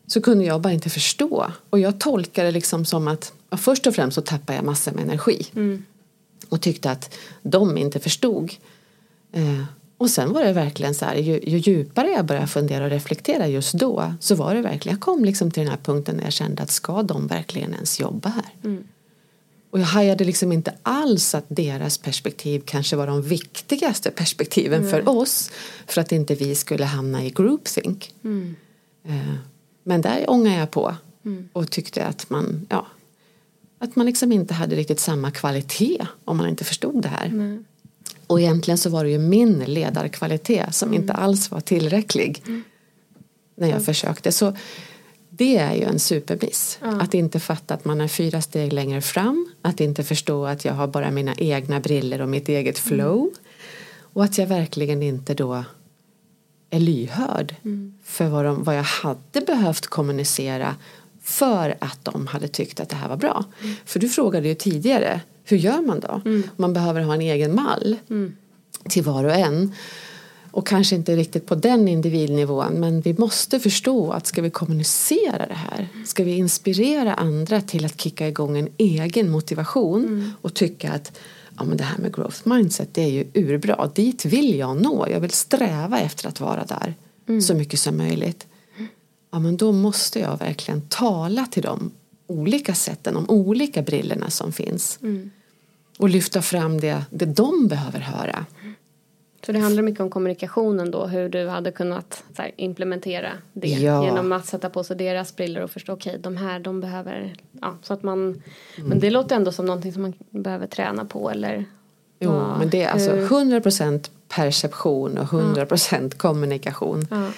så 0.06 0.20
kunde 0.20 0.44
jag 0.44 0.60
bara 0.60 0.72
inte 0.72 0.90
förstå. 0.90 1.52
Och 1.70 1.78
jag 1.78 2.00
tolkade 2.00 2.48
det 2.48 2.52
liksom 2.52 2.84
som 2.84 3.08
att 3.08 3.32
ja, 3.50 3.56
först 3.56 3.86
och 3.86 3.94
främst 3.94 4.14
så 4.14 4.20
tappade 4.20 4.56
jag 4.56 4.64
massor 4.64 4.92
med 4.92 5.04
energi. 5.04 5.46
Mm. 5.54 5.84
Och 6.48 6.60
tyckte 6.60 6.90
att 6.90 7.14
de 7.42 7.78
inte 7.78 8.00
förstod. 8.00 8.52
Eh, 9.32 9.64
och 9.98 10.10
sen 10.10 10.32
var 10.32 10.44
det 10.44 10.52
verkligen 10.52 10.94
så 10.94 11.04
här, 11.04 11.14
ju, 11.14 11.40
ju, 11.42 11.58
djupare 11.58 12.08
jag 12.08 12.24
började 12.24 12.46
fundera 12.46 12.84
och 12.84 12.90
reflektera 12.90 13.46
just 13.46 13.72
då 13.72 14.14
så 14.20 14.34
var 14.34 14.54
det 14.54 14.62
verkligen, 14.62 14.96
jag 14.96 15.02
kom 15.02 15.24
liksom 15.24 15.50
till 15.50 15.62
den 15.62 15.70
här 15.70 15.80
punkten 15.84 16.16
när 16.16 16.24
jag 16.24 16.32
kände 16.32 16.62
att 16.62 16.70
ska 16.70 17.02
de 17.02 17.26
verkligen 17.26 17.74
ens 17.74 18.00
jobba 18.00 18.28
här? 18.28 18.54
Mm. 18.64 18.84
Och 19.74 19.80
jag 19.80 19.86
hajade 19.86 20.24
liksom 20.24 20.52
inte 20.52 20.74
alls 20.82 21.34
att 21.34 21.44
deras 21.48 21.98
perspektiv 21.98 22.62
kanske 22.66 22.96
var 22.96 23.06
de 23.06 23.22
viktigaste 23.22 24.10
perspektiven 24.10 24.78
mm. 24.78 24.90
för 24.90 25.08
oss 25.08 25.50
för 25.86 26.00
att 26.00 26.12
inte 26.12 26.34
vi 26.34 26.54
skulle 26.54 26.84
hamna 26.84 27.24
i 27.24 27.30
groupthink. 27.30 28.14
Mm. 28.24 28.56
Eh, 29.04 29.34
men 29.82 30.00
där 30.00 30.30
ångade 30.30 30.56
jag 30.56 30.70
på 30.70 30.96
mm. 31.24 31.48
och 31.52 31.70
tyckte 31.70 32.06
att 32.06 32.30
man, 32.30 32.66
ja, 32.70 32.86
att 33.78 33.96
man 33.96 34.06
liksom 34.06 34.32
inte 34.32 34.54
hade 34.54 34.76
riktigt 34.76 35.00
samma 35.00 35.30
kvalitet 35.30 36.06
om 36.24 36.36
man 36.36 36.48
inte 36.48 36.64
förstod 36.64 37.02
det 37.02 37.08
här. 37.08 37.26
Mm. 37.26 37.64
Och 38.26 38.40
egentligen 38.40 38.78
så 38.78 38.90
var 38.90 39.04
det 39.04 39.10
ju 39.10 39.18
min 39.18 39.58
ledarkvalitet 39.58 40.74
som 40.74 40.88
mm. 40.88 41.00
inte 41.00 41.12
alls 41.12 41.50
var 41.50 41.60
tillräcklig 41.60 42.42
mm. 42.46 42.64
när 43.54 43.68
jag 43.68 43.84
försökte. 43.84 44.32
Så 44.32 44.56
det 45.36 45.56
är 45.56 45.74
ju 45.74 45.82
en 45.82 45.98
supermiss. 45.98 46.78
Ja. 46.82 47.00
Att 47.00 47.14
inte 47.14 47.40
fatta 47.40 47.74
att 47.74 47.84
man 47.84 48.00
är 48.00 48.08
fyra 48.08 48.42
steg 48.42 48.72
längre 48.72 49.00
fram. 49.00 49.50
Att 49.62 49.80
inte 49.80 50.04
förstå 50.04 50.46
att 50.46 50.64
jag 50.64 50.74
har 50.74 50.86
bara 50.86 51.10
mina 51.10 51.34
egna 51.34 51.80
briller 51.80 52.20
och 52.20 52.28
mitt 52.28 52.48
eget 52.48 52.86
mm. 52.86 52.98
flow. 52.98 53.30
Och 53.98 54.24
att 54.24 54.38
jag 54.38 54.46
verkligen 54.46 55.02
inte 55.02 55.34
då 55.34 55.64
är 56.70 56.80
lyhörd 56.80 57.54
mm. 57.64 57.94
för 58.04 58.28
vad, 58.28 58.44
de, 58.44 58.64
vad 58.64 58.76
jag 58.76 58.82
hade 58.82 59.40
behövt 59.46 59.86
kommunicera 59.86 60.76
för 61.22 61.76
att 61.78 62.04
de 62.04 62.26
hade 62.26 62.48
tyckt 62.48 62.80
att 62.80 62.88
det 62.88 62.96
här 62.96 63.08
var 63.08 63.16
bra. 63.16 63.44
Mm. 63.62 63.74
För 63.84 64.00
du 64.00 64.08
frågade 64.08 64.48
ju 64.48 64.54
tidigare, 64.54 65.20
hur 65.44 65.56
gör 65.56 65.82
man 65.82 66.00
då? 66.00 66.20
Mm. 66.24 66.42
Man 66.56 66.72
behöver 66.72 67.00
ha 67.00 67.14
en 67.14 67.20
egen 67.20 67.54
mall 67.54 67.96
mm. 68.10 68.36
till 68.88 69.02
var 69.02 69.24
och 69.24 69.34
en. 69.34 69.74
Och 70.54 70.66
kanske 70.66 70.96
inte 70.96 71.16
riktigt 71.16 71.46
på 71.46 71.54
den 71.54 71.88
individnivån 71.88 72.72
men 72.80 73.00
vi 73.00 73.14
måste 73.18 73.60
förstå 73.60 74.12
att 74.12 74.26
ska 74.26 74.42
vi 74.42 74.50
kommunicera 74.50 75.46
det 75.46 75.54
här, 75.54 75.88
ska 76.06 76.24
vi 76.24 76.36
inspirera 76.36 77.14
andra 77.14 77.60
till 77.60 77.84
att 77.84 78.00
kicka 78.00 78.28
igång 78.28 78.58
en 78.58 78.68
egen 78.78 79.30
motivation 79.30 80.04
mm. 80.04 80.30
och 80.40 80.54
tycka 80.54 80.92
att 80.92 81.18
ja 81.56 81.64
men 81.64 81.76
det 81.76 81.84
här 81.84 81.98
med 81.98 82.14
growth 82.14 82.48
mindset 82.48 82.88
det 82.92 83.02
är 83.02 83.08
ju 83.08 83.26
urbra. 83.34 83.90
Dit 83.94 84.24
vill 84.24 84.58
jag 84.58 84.82
nå. 84.82 85.06
Jag 85.10 85.20
vill 85.20 85.30
sträva 85.30 86.00
efter 86.00 86.28
att 86.28 86.40
vara 86.40 86.64
där 86.64 86.94
mm. 87.28 87.42
så 87.42 87.54
mycket 87.54 87.80
som 87.80 87.96
möjligt. 87.96 88.46
Ja 89.30 89.38
men 89.38 89.56
då 89.56 89.72
måste 89.72 90.18
jag 90.18 90.38
verkligen 90.38 90.80
tala 90.80 91.46
till 91.46 91.62
de 91.62 91.90
olika 92.26 92.74
sätten, 92.74 93.14
de 93.14 93.30
olika 93.30 93.82
brillorna 93.82 94.30
som 94.30 94.52
finns. 94.52 94.98
Mm. 95.02 95.30
Och 95.98 96.08
lyfta 96.08 96.42
fram 96.42 96.80
det, 96.80 97.04
det 97.10 97.26
de 97.26 97.68
behöver 97.68 98.00
höra. 98.00 98.46
Så 99.46 99.52
det 99.52 99.58
handlar 99.58 99.82
mycket 99.82 100.00
om 100.00 100.10
kommunikationen 100.10 100.90
då, 100.90 101.06
hur 101.06 101.28
du 101.28 101.48
hade 101.48 101.72
kunnat 101.72 102.24
här, 102.38 102.50
implementera 102.56 103.32
det 103.52 103.68
ja. 103.68 104.04
genom 104.04 104.32
att 104.32 104.46
sätta 104.46 104.70
på 104.70 104.84
sig 104.84 104.96
deras 104.96 105.36
briller 105.36 105.60
och 105.60 105.70
förstå 105.70 105.92
okej, 105.92 106.10
okay, 106.10 106.22
de 106.22 106.36
här 106.36 106.60
de 106.60 106.80
behöver, 106.80 107.34
ja, 107.60 107.76
så 107.82 107.94
att 107.94 108.02
man, 108.02 108.18
mm. 108.18 108.42
men 108.88 109.00
det 109.00 109.10
låter 109.10 109.36
ändå 109.36 109.52
som 109.52 109.66
någonting 109.66 109.92
som 109.92 110.02
man 110.02 110.14
behöver 110.30 110.66
träna 110.66 111.04
på 111.04 111.30
eller? 111.30 111.64
Jo, 112.18 112.30
ja, 112.30 112.58
men 112.58 112.70
det 112.70 112.82
är 112.82 112.90
alltså 112.90 113.10
100% 113.10 114.10
perception 114.28 115.18
och 115.18 115.26
100% 115.26 116.02
ja. 116.02 116.18
kommunikation. 116.18 117.06
Ja. 117.10 117.30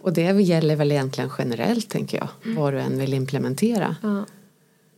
Och 0.00 0.12
det 0.12 0.22
gäller 0.22 0.76
väl 0.76 0.92
egentligen 0.92 1.30
generellt 1.38 1.88
tänker 1.88 2.18
jag, 2.18 2.28
mm. 2.44 2.56
vad 2.56 2.72
du 2.72 2.80
än 2.80 2.98
vill 2.98 3.14
implementera. 3.14 3.96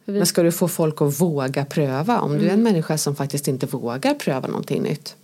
Men 0.05 0.27
ska 0.27 0.43
du 0.43 0.53
få 0.53 0.69
folk 0.69 1.03
att 1.03 1.21
våga 1.21 1.65
pröva, 1.65 2.21
om 2.21 2.31
mm. 2.31 2.43
du 2.43 2.49
är 2.49 2.53
en 2.53 2.61
mm. 2.61 2.73
människa 2.73 2.99
som 2.99 3.17
faktiskt 3.17 3.49
inte 3.49 3.67
vågar 3.67 4.15
pröva 4.15 4.49
någonting 4.49 4.83
nytt 4.83 5.17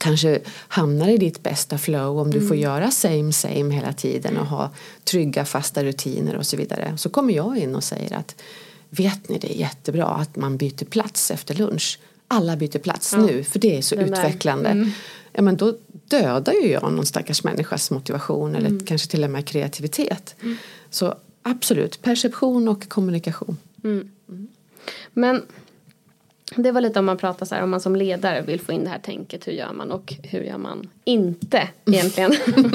kanske 0.00 0.40
hamnar 0.68 1.08
i 1.08 1.16
ditt 1.16 1.42
bästa 1.42 1.78
flow 1.78 2.18
om 2.18 2.30
du 2.30 2.38
mm. 2.38 2.48
får 2.48 2.56
göra 2.56 2.90
same 2.90 3.32
same 3.32 3.74
hela 3.74 3.92
tiden 3.92 4.36
och 4.36 4.46
ha 4.46 4.70
trygga 5.04 5.44
fasta 5.44 5.84
rutiner 5.84 6.36
och 6.36 6.46
så 6.46 6.56
vidare. 6.56 6.94
Så 6.96 7.08
kommer 7.10 7.34
jag 7.34 7.58
in 7.58 7.74
och 7.74 7.84
säger 7.84 8.16
att 8.16 8.42
vet 8.90 9.28
ni 9.28 9.38
det 9.38 9.56
är 9.56 9.60
jättebra 9.60 10.06
att 10.06 10.36
man 10.36 10.56
byter 10.56 10.84
plats 10.84 11.30
efter 11.30 11.54
lunch. 11.54 11.98
Alla 12.28 12.56
byter 12.56 12.78
plats 12.78 13.12
ja. 13.12 13.26
nu 13.26 13.44
för 13.44 13.58
det 13.58 13.76
är 13.76 13.82
så 13.82 13.94
Den 13.94 14.04
utvecklande. 14.04 14.68
Mm. 14.68 14.90
Ja, 15.32 15.42
men 15.42 15.56
då 15.56 15.74
dödar 15.90 16.52
ju 16.52 16.70
jag 16.70 16.92
någon 16.92 17.06
stackars 17.06 17.44
människas 17.44 17.90
motivation 17.90 18.54
eller 18.54 18.68
mm. 18.68 18.86
kanske 18.86 19.10
till 19.10 19.24
och 19.24 19.30
med 19.30 19.46
kreativitet. 19.46 20.34
Mm. 20.42 20.56
Så 20.90 21.14
absolut, 21.42 22.02
perception 22.02 22.68
och 22.68 22.88
kommunikation. 22.88 23.56
Mm. 23.84 24.10
Men 25.12 25.42
det 26.56 26.72
var 26.72 26.80
lite 26.80 26.98
om 26.98 27.04
man 27.04 27.16
pratar 27.16 27.46
så 27.46 27.54
här 27.54 27.62
om 27.62 27.70
man 27.70 27.80
som 27.80 27.96
ledare 27.96 28.42
vill 28.42 28.60
få 28.60 28.72
in 28.72 28.84
det 28.84 28.90
här 28.90 28.98
tänket 28.98 29.46
hur 29.46 29.52
gör 29.52 29.72
man 29.72 29.90
och 29.90 30.14
hur 30.22 30.42
gör 30.42 30.58
man 30.58 30.88
inte 31.04 31.68
egentligen. 31.86 32.32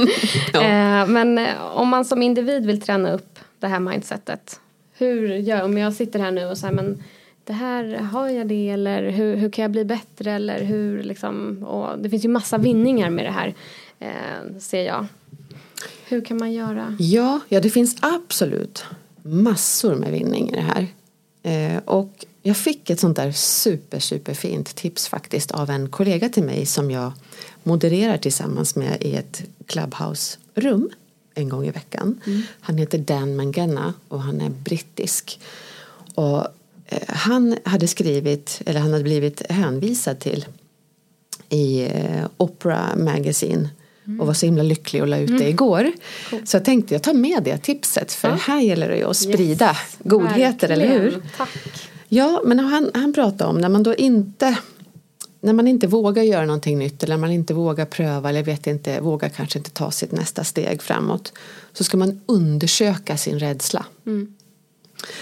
ja. 0.53 0.61
Eh, 0.61 1.07
men 1.07 1.37
eh, 1.37 1.61
om 1.73 1.89
man 1.89 2.05
som 2.05 2.21
individ 2.21 2.65
vill 2.65 2.81
träna 2.81 3.13
upp 3.13 3.39
det 3.59 3.67
här 3.67 3.79
mindsetet. 3.79 4.59
Hur 4.97 5.35
gör 5.35 5.63
om 5.63 5.77
jag 5.77 5.93
sitter 5.93 6.19
här 6.19 6.31
nu 6.31 6.45
och 6.45 6.57
säger 6.57 6.73
men 6.73 7.03
det 7.43 7.53
här 7.53 7.97
har 7.97 8.29
jag 8.29 8.47
det 8.47 8.69
eller 8.69 9.09
hur, 9.09 9.35
hur 9.35 9.49
kan 9.49 9.61
jag 9.61 9.71
bli 9.71 9.85
bättre 9.85 10.31
eller 10.31 10.63
hur 10.63 11.03
liksom 11.03 11.63
och 11.63 11.99
det 11.99 12.09
finns 12.09 12.25
ju 12.25 12.29
massa 12.29 12.57
vinningar 12.57 13.09
med 13.09 13.25
det 13.25 13.31
här 13.31 13.53
eh, 13.99 14.59
ser 14.59 14.83
jag. 14.83 15.05
Hur 16.07 16.25
kan 16.25 16.37
man 16.37 16.53
göra? 16.53 16.95
Ja, 16.99 17.39
ja, 17.49 17.59
det 17.59 17.69
finns 17.69 17.97
absolut 18.01 18.85
massor 19.21 19.95
med 19.95 20.11
vinning 20.11 20.49
i 20.49 20.51
det 20.51 20.61
här. 20.61 20.87
Eh, 21.43 21.81
och 21.85 22.25
jag 22.47 22.57
fick 22.57 22.89
ett 22.89 22.99
sånt 22.99 23.15
där 23.15 23.31
super, 23.31 23.99
super 23.99 24.33
fint 24.33 24.75
tips 24.75 25.07
faktiskt 25.07 25.51
av 25.51 25.69
en 25.69 25.89
kollega 25.89 26.29
till 26.29 26.43
mig 26.43 26.65
som 26.65 26.91
jag 26.91 27.11
modererar 27.63 28.17
tillsammans 28.17 28.75
med 28.75 29.03
i 29.03 29.15
ett 29.15 29.43
Clubhouse-rum 29.67 30.89
en 31.33 31.49
gång 31.49 31.65
i 31.65 31.71
veckan. 31.71 32.21
Mm. 32.25 32.41
Han 32.59 32.77
heter 32.77 32.97
Dan 32.97 33.35
Mangena 33.35 33.93
och 34.07 34.21
han 34.21 34.41
är 34.41 34.49
brittisk. 34.49 35.39
Och 36.15 36.47
eh, 36.85 37.07
han 37.07 37.57
hade 37.65 37.87
skrivit, 37.87 38.61
eller 38.65 38.79
han 38.79 38.91
hade 38.91 39.03
blivit 39.03 39.51
hänvisad 39.51 40.19
till 40.19 40.45
i 41.49 41.81
eh, 41.81 42.27
Opera 42.37 42.95
Magazine 42.95 43.69
Mm. 44.07 44.21
och 44.21 44.27
var 44.27 44.33
så 44.33 44.45
himla 44.45 44.63
lycklig 44.63 45.01
och 45.01 45.07
la 45.07 45.17
ut 45.17 45.27
det 45.27 45.33
mm. 45.35 45.47
igår. 45.47 45.91
Cool. 46.29 46.47
Så 46.47 46.57
jag 46.57 46.65
tänkte 46.65 46.95
jag 46.95 47.03
tar 47.03 47.13
med 47.13 47.43
det 47.43 47.57
tipset 47.57 48.13
för 48.13 48.27
ja. 48.27 48.35
här 48.35 48.61
gäller 48.61 48.89
det 48.89 48.97
ju 48.97 49.03
att 49.03 49.17
sprida 49.17 49.69
yes. 49.69 49.97
godheter, 50.03 50.67
Verkligen. 50.67 50.91
eller 50.91 51.01
hur? 51.01 51.21
Tack. 51.37 51.89
Ja, 52.07 52.41
men 52.45 52.59
han, 52.59 52.91
han 52.93 53.13
pratade 53.13 53.49
om 53.49 53.57
när 53.57 53.69
man 53.69 53.83
då 53.83 53.95
inte 53.95 54.57
när 55.41 55.53
man 55.53 55.67
inte 55.67 55.87
vågar 55.87 56.23
göra 56.23 56.45
någonting 56.45 56.79
nytt 56.79 57.03
eller 57.03 57.17
man 57.17 57.31
inte 57.31 57.53
vågar 57.53 57.85
pröva 57.85 58.29
eller 58.29 58.43
vet 58.43 58.67
inte, 58.67 59.01
vågar 59.01 59.29
kanske 59.29 59.59
inte 59.59 59.71
ta 59.71 59.91
sitt 59.91 60.11
nästa 60.11 60.43
steg 60.43 60.81
framåt 60.81 61.33
så 61.73 61.83
ska 61.83 61.97
man 61.97 62.21
undersöka 62.25 63.17
sin 63.17 63.39
rädsla. 63.39 63.85
Mm. 64.05 64.33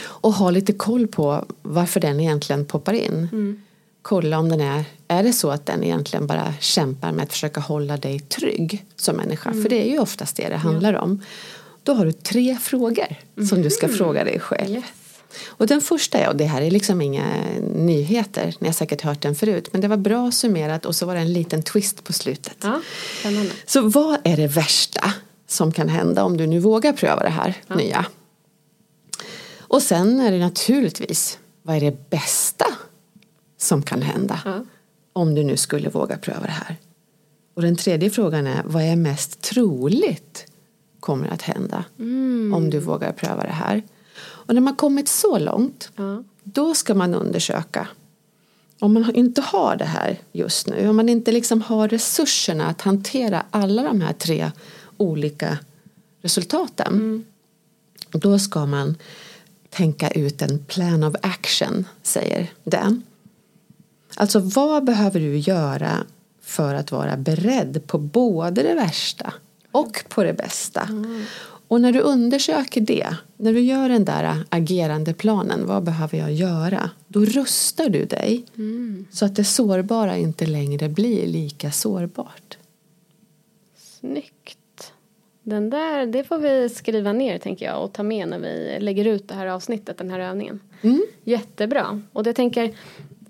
Och 0.01 0.33
ha 0.33 0.51
lite 0.51 0.73
koll 0.73 1.07
på 1.07 1.45
varför 1.61 1.99
den 1.99 2.19
egentligen 2.19 2.65
poppar 2.65 2.93
in. 2.93 3.27
Mm 3.31 3.61
kolla 4.03 4.39
om 4.39 4.49
den 4.49 4.61
är, 4.61 4.85
är 5.07 5.23
det 5.23 5.33
så 5.33 5.51
att 5.51 5.65
den 5.65 5.83
egentligen 5.83 6.27
bara 6.27 6.53
kämpar 6.59 7.11
med 7.11 7.23
att 7.23 7.31
försöka 7.31 7.59
hålla 7.59 7.97
dig 7.97 8.19
trygg 8.19 8.85
som 8.95 9.15
människa, 9.15 9.49
mm. 9.49 9.63
för 9.63 9.69
det 9.69 9.87
är 9.87 9.91
ju 9.91 9.99
oftast 9.99 10.35
det 10.35 10.49
det 10.49 10.57
handlar 10.57 10.93
ja. 10.93 10.99
om. 10.99 11.21
Då 11.83 11.93
har 11.93 12.05
du 12.05 12.11
tre 12.11 12.57
frågor 12.61 13.15
som 13.49 13.61
du 13.61 13.69
ska 13.69 13.85
mm. 13.85 13.97
fråga 13.97 14.23
dig 14.23 14.39
själv. 14.39 14.75
Yes. 14.75 14.83
Och 15.45 15.67
den 15.67 15.81
första 15.81 16.17
är, 16.17 16.29
och 16.29 16.35
det 16.35 16.45
här 16.45 16.61
är 16.61 16.71
liksom 16.71 17.01
inga 17.01 17.25
nyheter, 17.75 18.55
ni 18.59 18.67
har 18.67 18.73
säkert 18.73 19.01
hört 19.01 19.21
den 19.21 19.35
förut, 19.35 19.69
men 19.71 19.81
det 19.81 19.87
var 19.87 19.97
bra 19.97 20.31
summerat 20.31 20.85
och 20.85 20.95
så 20.95 21.05
var 21.05 21.15
det 21.15 21.21
en 21.21 21.33
liten 21.33 21.63
twist 21.63 22.03
på 22.03 22.13
slutet. 22.13 22.57
Ja, 22.61 22.81
så 23.65 23.81
vad 23.81 24.17
är 24.23 24.37
det 24.37 24.47
värsta 24.47 25.13
som 25.47 25.71
kan 25.71 25.89
hända 25.89 26.23
om 26.23 26.37
du 26.37 26.47
nu 26.47 26.59
vågar 26.59 26.93
pröva 26.93 27.23
det 27.23 27.29
här 27.29 27.57
ja. 27.67 27.75
nya? 27.75 28.05
Och 29.59 29.81
sen 29.81 30.19
är 30.19 30.31
det 30.31 30.39
naturligtvis, 30.39 31.39
vad 31.61 31.75
är 31.75 31.81
det 31.81 32.09
bästa 32.09 32.65
som 33.63 33.83
kan 33.83 34.01
hända. 34.01 34.41
Ja. 34.45 34.65
Om 35.13 35.35
du 35.35 35.43
nu 35.43 35.57
skulle 35.57 35.89
våga 35.89 36.17
pröva 36.17 36.45
det 36.45 36.51
här. 36.51 36.75
Och 37.53 37.61
den 37.61 37.75
tredje 37.75 38.09
frågan 38.09 38.47
är 38.47 38.63
vad 38.65 38.83
är 38.83 38.95
mest 38.95 39.41
troligt 39.41 40.45
kommer 40.99 41.27
att 41.27 41.41
hända 41.41 41.85
mm. 41.99 42.53
om 42.53 42.69
du 42.69 42.79
vågar 42.79 43.11
pröva 43.11 43.43
det 43.43 43.53
här. 43.53 43.81
Och 44.45 44.53
när 44.53 44.61
man 44.61 44.75
kommit 44.75 45.07
så 45.07 45.39
långt 45.39 45.91
ja. 45.95 46.23
då 46.43 46.75
ska 46.75 46.93
man 46.93 47.13
undersöka 47.13 47.87
om 48.83 48.93
man 48.93 49.15
inte 49.15 49.41
har 49.41 49.75
det 49.75 49.85
här 49.85 50.19
just 50.31 50.67
nu, 50.67 50.89
om 50.89 50.95
man 50.95 51.09
inte 51.09 51.31
liksom 51.31 51.61
har 51.61 51.87
resurserna 51.87 52.67
att 52.67 52.81
hantera 52.81 53.45
alla 53.51 53.83
de 53.83 54.01
här 54.01 54.13
tre 54.13 54.51
olika 54.97 55.57
resultaten. 56.21 56.93
Mm. 56.93 57.25
Då 58.11 58.39
ska 58.39 58.65
man 58.65 58.95
tänka 59.69 60.09
ut 60.09 60.41
en 60.41 60.65
plan 60.65 61.03
of 61.03 61.15
action, 61.21 61.87
säger 62.01 62.51
den. 62.63 63.03
Alltså 64.15 64.39
vad 64.39 64.83
behöver 64.83 65.19
du 65.19 65.37
göra 65.37 66.03
för 66.41 66.75
att 66.75 66.91
vara 66.91 67.17
beredd 67.17 67.87
på 67.87 67.97
både 67.97 68.63
det 68.63 68.75
värsta 68.75 69.33
och 69.71 70.03
på 70.09 70.23
det 70.23 70.33
bästa. 70.33 70.81
Mm. 70.81 71.25
Och 71.67 71.81
när 71.81 71.91
du 71.91 71.99
undersöker 71.99 72.81
det, 72.81 73.17
när 73.37 73.53
du 73.53 73.59
gör 73.59 73.89
den 73.89 74.05
där 74.05 74.43
agerande 74.49 75.13
planen, 75.13 75.65
vad 75.65 75.83
behöver 75.83 76.17
jag 76.17 76.33
göra? 76.33 76.89
Då 77.07 77.25
rustar 77.25 77.89
du 77.89 78.05
dig 78.05 78.45
mm. 78.55 79.05
så 79.11 79.25
att 79.25 79.35
det 79.35 79.43
sårbara 79.43 80.17
inte 80.17 80.45
längre 80.45 80.89
blir 80.89 81.27
lika 81.27 81.71
sårbart. 81.71 82.57
Snyggt. 83.77 84.93
Den 85.43 85.69
där, 85.69 86.05
det 86.05 86.23
får 86.23 86.37
vi 86.37 86.69
skriva 86.69 87.13
ner 87.13 87.37
tänker 87.37 87.65
jag 87.65 87.83
och 87.83 87.93
ta 87.93 88.03
med 88.03 88.27
när 88.27 88.39
vi 88.39 88.77
lägger 88.79 89.05
ut 89.05 89.27
det 89.27 89.35
här 89.35 89.47
avsnittet, 89.47 89.97
den 89.97 90.09
här 90.09 90.19
övningen. 90.19 90.59
Mm. 90.81 91.05
Jättebra. 91.23 92.01
Och 92.13 92.23
det 92.23 92.33
tänker, 92.33 92.73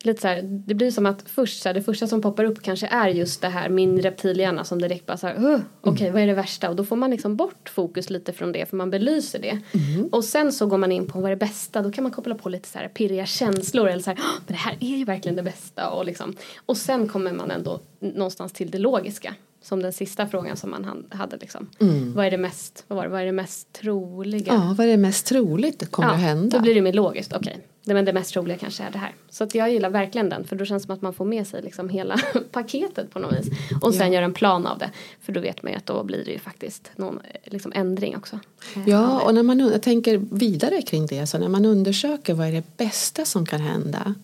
lite 0.06 0.22
så 0.22 0.28
här, 0.28 0.42
det 0.44 0.74
blir 0.74 0.92
som 0.92 1.06
att 1.06 1.24
först 1.26 1.62
så 1.62 1.70
här, 1.70 1.74
det 1.74 1.82
första 1.82 2.08
som 2.08 2.22
poppar 2.22 2.44
upp 2.44 2.62
kanske 2.62 2.88
är 2.88 3.08
just 3.08 3.42
det 3.42 3.48
här 3.48 3.70
min 3.70 4.02
reptilhjärna 4.02 4.64
som 4.64 4.82
direkt 4.82 5.06
bara 5.06 5.18
så 5.18 5.28
här, 5.28 5.36
okej 5.36 5.66
okay, 5.82 6.08
mm. 6.08 6.14
vad 6.14 6.24
är 6.24 6.28
det 6.28 6.34
värsta 6.34 6.70
och 6.70 6.76
då 6.76 6.86
får 6.86 6.96
man 6.96 7.12
liksom 7.12 7.36
bort 7.36 7.70
fokus 7.70 8.10
lite 8.10 8.34
från 8.34 8.52
det 8.52 8.70
för 8.70 8.78
man 8.78 8.90
belyser 8.90 9.40
det 9.40 9.60
mm. 9.72 10.08
och 10.12 10.24
sen 10.24 10.52
så 10.52 10.66
går 10.66 10.78
man 10.78 10.92
in 10.92 11.08
på 11.08 11.20
vad 11.20 11.26
är 11.26 11.36
det 11.36 11.46
bästa 11.46 11.82
då 11.82 11.92
kan 11.92 12.04
man 12.04 12.12
koppla 12.12 12.36
på 12.36 12.50
lite 12.50 12.68
så 12.68 12.78
här 12.78 12.88
pirriga 12.88 13.26
känslor 13.26 13.90
eller 13.90 14.02
så 14.02 14.10
här, 14.10 14.20
men 14.48 14.48
det 14.48 14.54
här 14.54 14.78
är 14.80 14.98
ju 14.98 15.06
verkligen 15.06 15.36
det 15.36 15.44
bästa 15.44 15.90
och 15.90 16.06
liksom 16.06 16.36
och 16.66 16.78
sen 16.78 17.08
kommer 17.08 17.34
man 17.34 17.52
ändå 17.52 17.80
någonstans 18.00 18.54
till 18.54 18.72
det 18.72 18.80
logiska 18.80 19.36
som 19.62 19.82
den 19.82 19.94
sista 19.94 20.28
frågan 20.28 20.58
som 20.58 20.70
man 20.70 21.06
hade 21.10 21.38
liksom. 21.38 21.70
Mm. 21.80 22.14
Vad 22.14 22.26
är 22.26 22.32
det 22.32 22.38
mest, 22.38 22.84
vad 22.88 22.96
var 22.98 23.04
det, 23.04 23.10
vad 23.10 23.22
är 23.22 23.26
det 23.26 23.32
mest 23.32 23.74
troliga? 23.74 24.54
Ja, 24.54 24.76
vad 24.78 24.88
är 24.88 24.92
det 24.92 24.98
mest 24.98 25.26
troligt 25.26 25.92
kommer 25.92 26.10
ja, 26.10 26.16
att 26.16 26.22
hända? 26.22 26.58
Då 26.58 26.64
blir 26.64 26.76
det 26.76 26.82
mer 26.82 26.94
logiskt, 26.94 27.34
okej. 27.34 27.54
Okay 27.54 27.64
det, 27.86 27.94
men 27.94 28.06
det 28.06 28.14
mest 28.14 28.34
troliga 28.34 28.58
kanske 28.58 28.84
är 28.84 28.92
det 28.92 28.98
här. 28.98 29.16
Så 29.30 29.44
att 29.44 29.56
jag 29.56 29.72
gillar 29.72 29.90
verkligen 29.90 30.30
den 30.30 30.44
för 30.44 30.56
då 30.56 30.66
känns 30.66 30.84
det 30.84 30.88
som 30.88 30.96
att 30.96 31.02
man 31.02 31.14
får 31.14 31.26
med 31.26 31.48
sig 31.48 31.62
liksom 31.62 31.90
hela 31.90 32.18
paketet 32.52 33.12
på 33.12 33.20
något 33.20 33.40
vis. 33.40 33.48
Och 33.82 33.94
sen 33.94 34.08
ja. 34.08 34.14
gör 34.14 34.22
en 34.22 34.34
plan 34.34 34.68
av 34.68 34.78
det. 34.78 34.92
För 35.22 35.34
då 35.34 35.42
vet 35.42 35.64
man 35.64 35.72
ju 35.72 35.78
att 35.78 35.86
då 35.86 36.04
blir 36.04 36.26
det 36.26 36.32
ju 36.32 36.40
faktiskt 36.40 36.92
någon 36.96 37.20
liksom, 37.44 37.72
ändring 37.76 38.18
också. 38.18 38.40
Ja 38.86 39.22
och 39.22 39.36
när 39.36 39.44
man 39.44 39.60
jag 39.60 39.82
tänker 39.82 40.18
vidare 40.32 40.82
kring 40.82 41.06
det 41.06 41.28
så 41.28 41.38
när 41.38 41.50
man 41.50 41.66
undersöker 41.66 42.34
vad 42.34 42.48
är 42.48 42.52
det 42.52 42.78
bästa 42.78 43.26
som 43.26 43.46
kan 43.46 43.62
hända. 43.62 44.16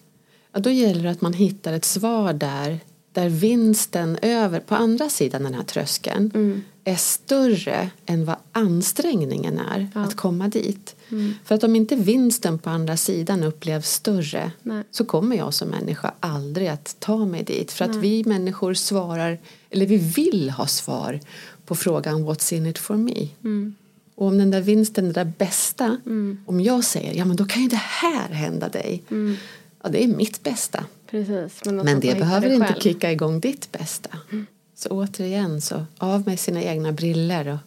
Ja, 0.52 0.60
då 0.60 0.69
gäller 0.69 1.04
det 1.04 1.10
att 1.10 1.22
man 1.22 1.34
hittar 1.34 1.74
ett 1.74 1.86
svar 1.86 2.34
där 2.34 2.80
där 3.13 3.30
vinsten 3.30 4.17
över 4.22 4.60
på 4.60 4.76
andra 4.76 5.10
sidan 5.10 5.43
den 5.43 5.54
här 5.54 5.63
tröskeln 5.63 6.32
mm. 6.36 6.62
är 6.84 6.95
större 6.95 7.89
än 8.06 8.26
vad 8.26 8.36
ansträngningen 8.52 9.60
är 9.60 9.88
ja. 9.95 10.02
att 10.02 10.15
komma 10.15 10.48
dit. 10.48 10.95
Mm. 11.10 11.34
För 11.43 11.56
att 11.56 11.63
om 11.63 11.76
inte 11.76 11.95
vinsten 11.95 12.60
på 12.60 12.69
andra 12.69 12.98
sidan 12.98 13.43
upplevs 13.43 13.89
större 13.91 14.52
Nej. 14.63 14.84
så 14.91 15.06
kommer 15.06 15.36
jag 15.36 15.54
som 15.54 15.69
människa 15.69 16.13
aldrig 16.19 16.67
att 16.67 16.95
ta 17.00 17.26
mig 17.26 17.43
dit. 17.43 17.72
För 17.72 17.86
att 17.86 17.91
Nej. 17.91 18.00
vi 18.00 18.24
människor 18.26 18.74
svarar, 18.74 19.39
eller 19.69 19.86
vi 19.86 19.98
vill 19.98 20.50
ha 20.50 20.67
svar 20.67 21.19
på 21.65 21.76
frågan 21.76 22.26
What's 22.28 22.54
in 22.54 22.65
it 22.65 22.78
for 22.78 22.95
me? 22.95 23.28
Mm. 23.43 23.76
Och 24.15 24.28
om 24.28 24.38
den 24.38 24.52
där 24.52 24.62
vinsten, 24.62 25.06
det 25.06 25.13
där 25.13 25.32
bästa, 25.38 25.98
mm. 26.06 26.43
om 26.45 26.62
jag 26.62 26.84
säger 26.84 27.13
ja 27.13 27.26
men 27.26 27.36
då 27.36 27.45
kan 27.45 27.62
ju 27.62 27.67
det 27.67 27.76
här 27.76 28.30
hända 28.30 28.69
dig. 28.69 29.04
Mm. 29.10 29.36
Ja 29.84 29.89
det 29.89 30.04
är 30.04 30.08
mitt 30.08 30.43
bästa. 30.43 30.86
Precis, 31.12 31.65
men, 31.65 31.76
men 31.76 32.00
det 32.00 32.19
behöver 32.19 32.50
det 32.50 32.56
inte 32.56 32.76
kicka 32.80 33.12
igång 33.12 33.39
ditt 33.39 33.72
bästa. 33.72 34.10
Mm. 34.32 34.45
Så 34.76 34.89
återigen 34.89 35.62
så 35.62 35.86
av 35.98 36.26
med 36.26 36.39
sina 36.39 36.63
egna 36.63 36.91
briller 36.91 37.48
och 37.48 37.60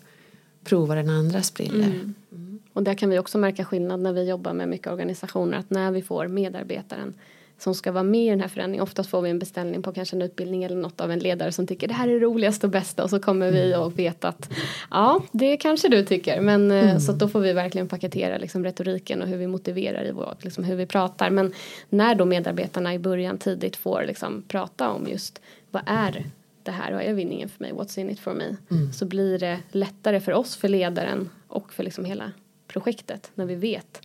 prova 0.65 0.95
den 0.95 1.11
andras 1.11 1.55
briller. 1.55 1.87
Mm. 1.87 2.15
Mm. 2.33 2.59
Och 2.73 2.83
där 2.83 2.95
kan 2.95 3.11
vi 3.11 3.19
också 3.19 3.39
märka 3.39 3.65
skillnad 3.65 4.01
när 4.01 4.13
vi 4.13 4.29
jobbar 4.29 4.53
med 4.53 4.69
mycket 4.69 4.87
organisationer 4.93 5.59
att 5.59 5.71
när 5.71 5.91
vi 5.91 6.03
får 6.03 6.29
medarbetaren 6.29 7.15
som 7.63 7.75
ska 7.75 7.93
vara 7.93 8.03
med 8.03 8.27
i 8.27 8.31
den 8.31 8.41
här 8.41 8.49
förändringen. 8.49 8.83
Oftast 8.83 9.11
får 9.11 9.23
vi 9.23 9.31
en 9.31 9.39
beställning 9.39 9.83
på 9.83 9.93
kanske 9.93 10.17
en 10.17 10.23
utbildning 10.23 10.65
eller 10.65 10.77
något 10.77 11.01
av 11.01 11.11
en 11.11 11.19
ledare 11.19 11.53
som 11.53 11.67
tycker 11.67 11.89
det 11.89 11.95
här 11.95 12.09
är 12.09 12.13
det 12.13 12.27
roligaste 12.27 12.67
och 12.67 12.71
bästa 12.71 13.05
och 13.05 13.11
så 13.11 13.19
kommer 13.19 13.51
vi 13.51 13.77
och 13.77 13.99
vet 13.99 14.25
att 14.25 14.51
ja, 14.91 15.23
det 15.33 15.57
kanske 15.57 15.89
du 15.89 16.05
tycker. 16.05 16.41
Men 16.41 16.71
eh, 16.71 16.91
mm. 16.91 17.01
så 17.01 17.13
då 17.13 17.29
får 17.29 17.41
vi 17.41 17.53
verkligen 17.53 17.89
paketera 17.89 18.39
liksom 18.39 18.65
retoriken 18.65 19.23
och 19.23 19.29
hur 19.29 19.37
vi 19.37 19.47
motiverar 19.47 20.05
i 20.05 20.13
vår, 20.13 20.37
liksom 20.41 20.65
hur 20.65 20.77
vi 20.77 20.87
pratar. 20.87 21.31
Men 21.31 21.53
när 21.89 22.15
då 22.15 22.25
medarbetarna 22.25 22.95
i 22.95 22.99
början 22.99 23.39
tidigt 23.39 23.77
får 23.77 24.05
liksom 24.07 24.45
prata 24.49 24.91
om 24.91 25.07
just 25.09 25.41
vad 25.71 25.83
är 25.87 26.27
det 26.63 26.71
här, 26.71 26.93
vad 26.93 27.03
är 27.03 27.15
vinningen 27.15 27.49
för 27.49 27.65
mig, 27.65 27.73
what's 27.73 27.99
in 27.99 28.11
it 28.11 28.21
for 28.21 28.35
me. 28.35 28.57
Mm. 28.71 28.93
Så 28.93 29.05
blir 29.05 29.39
det 29.39 29.59
lättare 29.71 30.21
för 30.21 30.33
oss, 30.33 30.57
för 30.57 30.69
ledaren 30.69 31.31
och 31.49 31.73
för 31.73 31.83
liksom 31.83 32.05
hela 32.05 32.33
projektet 32.67 33.31
när 33.35 33.47
vi 33.47 33.55
vet 33.55 34.01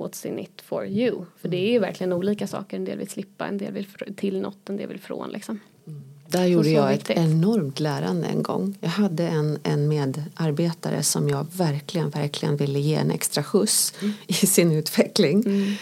what's 0.00 0.26
in 0.26 0.38
it 0.38 0.62
for 0.62 0.86
you. 0.86 1.24
För 1.36 1.48
det 1.48 1.56
är 1.56 1.72
ju 1.72 1.78
verkligen 1.78 2.12
olika 2.12 2.46
saker. 2.46 2.76
En 2.76 2.84
del 2.84 2.98
vill 2.98 3.08
slippa, 3.08 3.46
en 3.46 3.58
del 3.58 3.72
vill 3.72 3.86
till 4.16 4.40
något, 4.40 4.68
en 4.68 4.76
del 4.76 4.88
vill 4.88 5.00
från 5.00 5.30
liksom. 5.30 5.60
Mm. 5.86 6.02
Där 6.28 6.46
gjorde 6.46 6.64
så, 6.64 6.70
jag 6.70 6.92
ett 6.92 7.10
enormt 7.10 7.80
lärande 7.80 8.26
en 8.26 8.42
gång. 8.42 8.78
Jag 8.80 8.88
hade 8.88 9.28
en, 9.28 9.58
en 9.62 9.88
medarbetare 9.88 11.02
som 11.02 11.28
jag 11.28 11.46
verkligen, 11.56 12.10
verkligen 12.10 12.56
ville 12.56 12.78
ge 12.78 12.94
en 12.94 13.10
extra 13.10 13.42
skjuts 13.42 13.94
mm. 14.00 14.12
i 14.26 14.34
sin 14.34 14.72
utveckling. 14.72 15.42
Mm. 15.46 15.72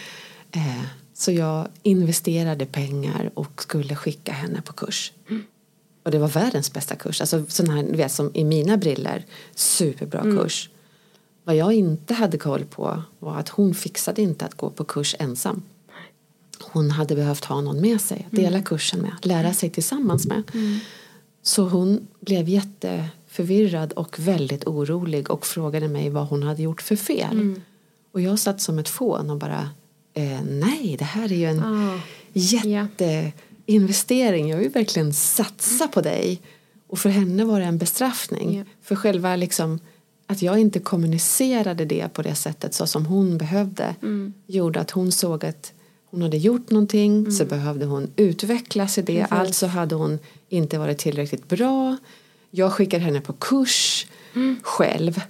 Eh, 0.51 0.83
så 1.13 1.31
jag 1.31 1.67
investerade 1.83 2.65
pengar 2.65 3.31
och 3.33 3.61
skulle 3.61 3.95
skicka 3.95 4.31
henne 4.31 4.61
på 4.61 4.73
kurs. 4.73 5.13
Mm. 5.29 5.43
Och 6.03 6.11
det 6.11 6.17
var 6.17 6.27
världens 6.27 6.73
bästa 6.73 6.95
kurs. 6.95 7.21
Alltså 7.21 7.45
sån 7.47 7.69
här, 7.69 7.83
du 7.83 7.97
vet 7.97 8.11
som 8.11 8.31
i 8.33 8.43
mina 8.43 8.77
briller, 8.77 9.25
superbra 9.55 10.21
mm. 10.21 10.37
kurs. 10.37 10.69
Vad 11.49 11.55
jag 11.55 11.73
inte 11.73 12.13
hade 12.13 12.37
koll 12.37 12.65
på 12.65 13.03
var 13.19 13.37
att 13.37 13.49
hon 13.49 13.75
fixade 13.75 14.21
inte 14.21 14.45
att 14.45 14.53
gå 14.53 14.69
på 14.69 14.83
kurs 14.83 15.15
ensam. 15.19 15.61
Hon 16.59 16.91
hade 16.91 17.15
behövt 17.15 17.45
ha 17.45 17.61
någon 17.61 17.81
med 17.81 18.01
sig, 18.01 18.27
dela 18.31 18.47
mm. 18.47 18.63
kursen 18.63 18.99
med, 18.99 19.11
lära 19.21 19.53
sig 19.53 19.69
tillsammans 19.69 20.27
med. 20.27 20.43
Mm. 20.53 20.79
Så 21.41 21.63
hon 21.63 22.07
blev 22.19 22.49
jätte 22.49 23.05
förvirrad 23.27 23.91
och 23.91 24.19
väldigt 24.19 24.67
orolig 24.67 25.31
och 25.31 25.45
frågade 25.45 25.87
mig 25.87 26.09
vad 26.09 26.27
hon 26.27 26.43
hade 26.43 26.63
gjort 26.63 26.81
för 26.81 26.95
fel. 26.95 27.55
Och 28.11 28.21
jag 28.21 28.39
satt 28.39 28.61
som 28.61 28.79
ett 28.79 28.89
fån 28.89 29.29
och 29.29 29.37
bara 29.37 29.69
eh, 30.13 30.41
nej 30.43 30.95
det 30.99 31.05
här 31.05 31.31
är 31.31 31.37
ju 31.37 31.45
en 31.45 31.63
Ah. 31.63 31.99
jätteinvestering. 32.33 34.49
Jag 34.49 34.57
vill 34.57 34.69
verkligen 34.69 35.13
satsa 35.13 35.87
på 35.87 36.01
dig. 36.01 36.41
Och 36.87 36.99
för 36.99 37.09
henne 37.09 37.45
var 37.45 37.59
det 37.59 37.65
en 37.65 37.77
bestraffning. 37.77 38.57
Ja. 38.57 38.63
För 38.81 38.95
själva 38.95 39.35
liksom 39.35 39.79
att 40.31 40.41
jag 40.41 40.59
inte 40.59 40.79
kommunicerade 40.79 41.85
det 41.85 42.13
på 42.13 42.21
det 42.21 42.35
sättet 42.35 42.73
så 42.73 42.87
som 42.87 43.05
hon 43.05 43.37
behövde 43.37 43.95
gjorde 44.47 44.79
att 44.79 44.91
hon 44.91 45.11
såg 45.11 45.45
att 45.45 45.73
hon 46.05 46.21
hade 46.21 46.37
gjort 46.37 46.69
någonting 46.71 47.31
så 47.31 47.45
behövde 47.45 47.85
hon 47.85 48.07
utvecklas 48.15 48.97
i 48.97 49.01
det. 49.01 49.21
Alltså 49.29 49.67
hade 49.67 49.95
hon 49.95 50.19
inte 50.49 50.77
varit 50.77 50.97
tillräckligt 50.97 51.47
bra. 51.47 51.97
Jag 52.51 52.73
skickade 52.73 53.03
henne 53.03 53.21
på 53.21 53.33
kurs 53.33 54.07
själv. 54.63 55.21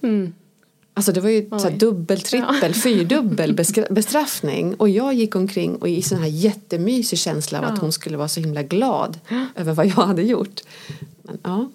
Alltså 0.94 1.12
det 1.12 1.22
var 1.22 1.30
ju 1.30 1.50
så 1.60 1.70
dubbel, 1.70 2.22
trippel, 2.22 2.74
fyrdubbel 2.74 3.56
beskra- 3.58 3.94
bestraffning. 3.94 4.74
Och 4.76 4.90
jag 4.90 5.14
gick 5.14 5.36
omkring 5.36 5.76
och 5.76 5.90
i 5.90 6.02
sån 6.02 6.18
här 6.20 6.28
jättemysig 6.28 7.20
känsla 7.20 7.60
av 7.60 7.66
att 7.66 7.80
hon 7.80 7.92
skulle 7.92 8.18
vara 8.18 8.28
så 8.28 8.40
himla 8.40 8.64
glad 8.64 9.20
över 9.56 9.74
vad 9.74 9.86
jag 9.86 9.92
hade 10.06 10.22
gjort. 10.24 10.62
Men 11.24 11.38
ja, 11.44 11.70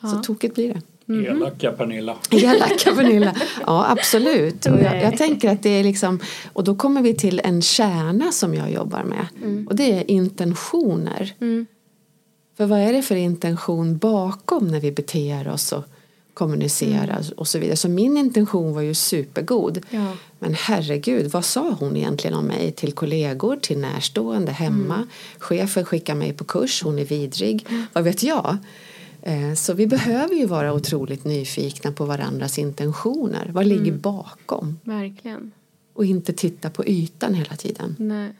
så 0.00 0.22
tokigt 0.22 0.54
blir 0.54 0.74
det. 0.74 0.80
Elaka 1.08 1.72
Pernilla. 1.72 2.16
Elaka 2.30 2.94
Pernilla. 2.94 3.34
Ja 3.66 3.86
absolut. 3.90 4.66
Och 4.66 4.80
jag, 4.80 5.02
jag 5.02 5.16
tänker 5.16 5.50
att 5.50 5.62
det 5.62 5.70
är 5.70 5.84
liksom 5.84 6.20
Och 6.52 6.64
då 6.64 6.74
kommer 6.74 7.02
vi 7.02 7.14
till 7.14 7.40
en 7.44 7.62
kärna 7.62 8.32
som 8.32 8.54
jag 8.54 8.72
jobbar 8.72 9.04
med. 9.04 9.26
Och 9.68 9.76
det 9.76 9.92
är 9.92 10.10
intentioner. 10.10 11.34
För 12.56 12.66
vad 12.66 12.80
är 12.80 12.92
det 12.92 13.02
för 13.02 13.16
intention 13.16 13.98
bakom 13.98 14.68
när 14.68 14.80
vi 14.80 14.92
beter 14.92 15.48
oss 15.48 15.72
och 15.72 15.84
kommunicerar 16.34 17.24
och 17.36 17.48
så 17.48 17.58
vidare. 17.58 17.76
Så 17.76 17.88
min 17.88 18.16
intention 18.16 18.74
var 18.74 18.82
ju 18.82 18.94
supergod. 18.94 19.84
Ja. 19.90 20.12
Men 20.38 20.54
herregud, 20.54 21.30
vad 21.30 21.44
sa 21.44 21.76
hon 21.80 21.96
egentligen 21.96 22.36
om 22.36 22.44
mig 22.44 22.72
till 22.72 22.92
kollegor, 22.92 23.56
till 23.56 23.78
närstående 23.78 24.52
hemma? 24.52 25.06
Chefen 25.38 25.84
skickar 25.84 26.14
mig 26.14 26.32
på 26.32 26.44
kurs, 26.44 26.82
hon 26.82 26.98
är 26.98 27.04
vidrig. 27.04 27.66
Vad 27.92 28.04
vet 28.04 28.22
jag? 28.22 28.56
Eh, 29.22 29.54
Så 29.54 29.74
vi 29.74 29.86
behöver 29.86 30.34
ju 30.34 30.46
vara 30.46 30.72
otroligt 30.72 31.24
nyfikna 31.24 31.92
på 31.92 32.04
varandras 32.04 32.58
intentioner. 32.58 33.50
Vad 33.52 33.66
ligger 33.66 33.92
bakom? 33.92 34.78
Verkligen. 34.84 35.52
Och 35.94 36.04
inte 36.04 36.32
titta 36.32 36.70
på 36.70 36.86
ytan 36.86 37.34
hela 37.34 37.56
tiden. 37.56 37.96
Nej. 37.98 38.32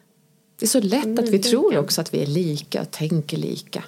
Det 0.59 0.65
är 0.65 0.69
så 0.69 0.81
lätt 0.81 1.19
att 1.19 1.29
vi 1.29 1.39
tror 1.39 1.79
också 1.79 2.01
att 2.01 2.15
vi 2.15 2.23
är 2.23 2.27
lika 2.27 2.81
och 2.83 2.91
tänker 2.91 3.37
lika. 3.37 3.85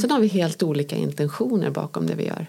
Sen 0.00 0.10
har 0.10 0.20
vi 0.20 0.26
helt 0.26 0.62
olika 0.62 0.96
intentioner 0.96 1.70
bakom 1.70 2.06
det 2.06 2.14
vi 2.14 2.26
gör. 2.26 2.46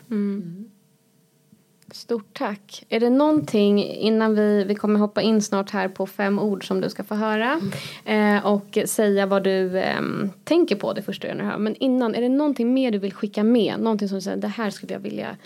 Stort 1.92 2.38
tack. 2.38 2.86
Är 2.90 3.00
det 3.00 3.10
någonting 3.10 3.86
innan 3.86 4.36
vi, 4.36 4.64
vi 4.64 4.76
kommer 4.76 5.00
hoppa 5.00 5.22
in 5.22 5.42
snart 5.42 5.70
här 5.70 5.88
på 5.88 6.08
fem 6.08 6.40
ord 6.40 6.68
som 6.68 6.82
du 6.82 6.90
ska 6.90 7.04
få 7.04 7.16
höra 7.16 7.62
eh, 8.06 8.46
och 8.46 8.78
säga 8.86 9.26
vad 9.26 9.44
du 9.44 9.80
ehm, 9.80 10.30
tänker 10.44 10.76
på 10.76 10.94
det 10.94 11.02
första 11.02 11.28
jag 11.28 11.36
hör. 11.36 11.58
Men 11.58 11.76
innan, 11.76 12.16
är 12.16 12.22
det 12.22 12.30
någonting 12.30 12.74
mer 12.74 12.92
du 12.92 12.98
vill 12.98 13.14
skicka 13.14 13.44
med? 13.44 13.80
Någonting 13.80 14.08
som 14.08 14.18
du 14.18 14.22
säger, 14.22 14.38
det 14.38 14.48
här 14.48 14.70
skulle 14.70 14.94
jag 14.94 15.00
vilja 15.00 15.38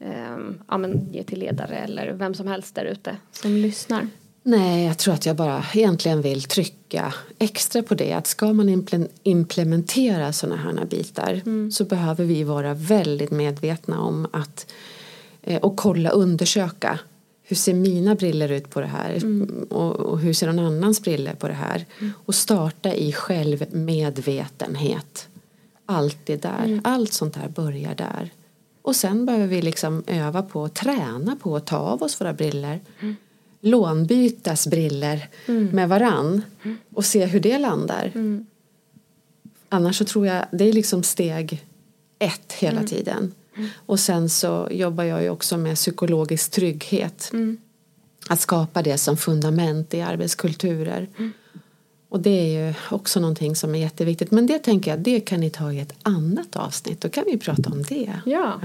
ehm, 0.00 0.58
ja, 0.68 0.78
men, 0.78 1.08
ge 1.12 1.22
till 1.22 1.38
ledare 1.38 1.76
eller 1.76 2.12
vem 2.12 2.34
som 2.34 2.46
helst 2.46 2.74
där 2.74 2.84
ute 2.84 3.16
som 3.32 3.50
lyssnar. 3.50 4.08
Nej, 4.42 4.86
jag 4.86 4.98
tror 4.98 5.14
att 5.14 5.26
jag 5.26 5.36
bara 5.36 5.64
egentligen 5.74 6.22
vill 6.22 6.42
trycka 6.42 7.14
extra 7.38 7.82
på 7.82 7.94
det. 7.94 8.12
Att 8.12 8.26
ska 8.26 8.52
man 8.52 8.68
imple- 8.68 9.08
implementera 9.22 10.32
sådana 10.32 10.56
här 10.56 10.84
bitar 10.84 11.40
så 11.70 11.84
behöver 11.84 12.24
vi 12.24 12.44
vara 12.44 12.74
väldigt 12.74 13.30
medvetna 13.30 14.00
om 14.00 14.26
att 14.32 14.66
eh, 14.68 14.74
och 15.62 15.76
kolla, 15.76 16.10
undersöka. 16.10 16.98
Hur 17.42 17.56
ser 17.56 17.74
mina 17.74 18.14
briller 18.14 18.52
ut 18.52 18.70
på 18.70 18.80
det 18.80 18.86
här? 18.86 19.20
Och, 19.70 19.96
och 19.96 20.18
hur 20.18 20.32
ser 20.32 20.52
någon 20.52 20.66
annans 20.66 21.02
briller 21.02 21.34
på 21.34 21.48
det 21.48 21.54
här? 21.54 21.86
Och 22.26 22.34
starta 22.34 22.94
i 22.94 23.12
självmedvetenhet. 23.12 25.28
Allt 25.86 26.18
det 26.24 26.42
där. 26.42 26.80
Allt 26.84 27.12
sånt 27.12 27.34
där 27.34 27.48
börjar 27.48 27.94
där. 27.94 28.30
Och 28.82 28.96
sen 28.96 29.26
behöver 29.26 29.46
vi 29.46 29.62
liksom 29.62 30.02
öva 30.06 30.42
på, 30.42 30.68
träna 30.68 31.36
på 31.36 31.56
att 31.56 31.66
ta 31.66 31.76
av 31.76 32.02
oss 32.02 32.20
våra 32.20 32.32
briller. 32.32 32.80
Lånbytas 33.60 34.66
briller 34.66 35.28
med 35.72 35.88
varann. 35.88 36.42
Och 36.94 37.04
se 37.04 37.26
hur 37.26 37.40
det 37.40 37.58
landar. 37.58 38.12
Annars 39.68 39.96
så 39.96 40.04
tror 40.04 40.26
jag, 40.26 40.44
det 40.50 40.68
är 40.68 40.72
liksom 40.72 41.02
steg 41.02 41.64
ett 42.18 42.52
hela 42.52 42.82
tiden. 42.82 43.34
Och 43.86 44.00
sen 44.00 44.28
så 44.28 44.68
jobbar 44.70 45.04
jag 45.04 45.22
ju 45.22 45.30
också 45.30 45.56
med 45.56 45.76
psykologisk 45.76 46.50
trygghet. 46.50 47.32
Att 48.28 48.40
skapa 48.40 48.82
det 48.82 48.98
som 48.98 49.16
fundament 49.16 49.94
i 49.94 50.00
arbetskulturer. 50.00 51.08
Och 52.08 52.20
det 52.20 52.30
är 52.30 52.66
ju 52.66 52.74
också 52.90 53.20
någonting 53.20 53.56
som 53.56 53.74
är 53.74 53.78
jätteviktigt. 53.78 54.30
Men 54.30 54.46
det 54.46 54.58
tänker 54.58 54.90
jag, 54.90 55.00
det 55.00 55.20
kan 55.20 55.40
ni 55.40 55.50
ta 55.50 55.72
i 55.72 55.80
ett 55.80 55.94
annat 56.02 56.56
avsnitt. 56.56 57.00
Då 57.00 57.08
kan 57.08 57.24
vi 57.26 57.38
prata 57.38 57.70
om 57.70 57.82
det. 57.82 58.12
Ja, 58.24 58.60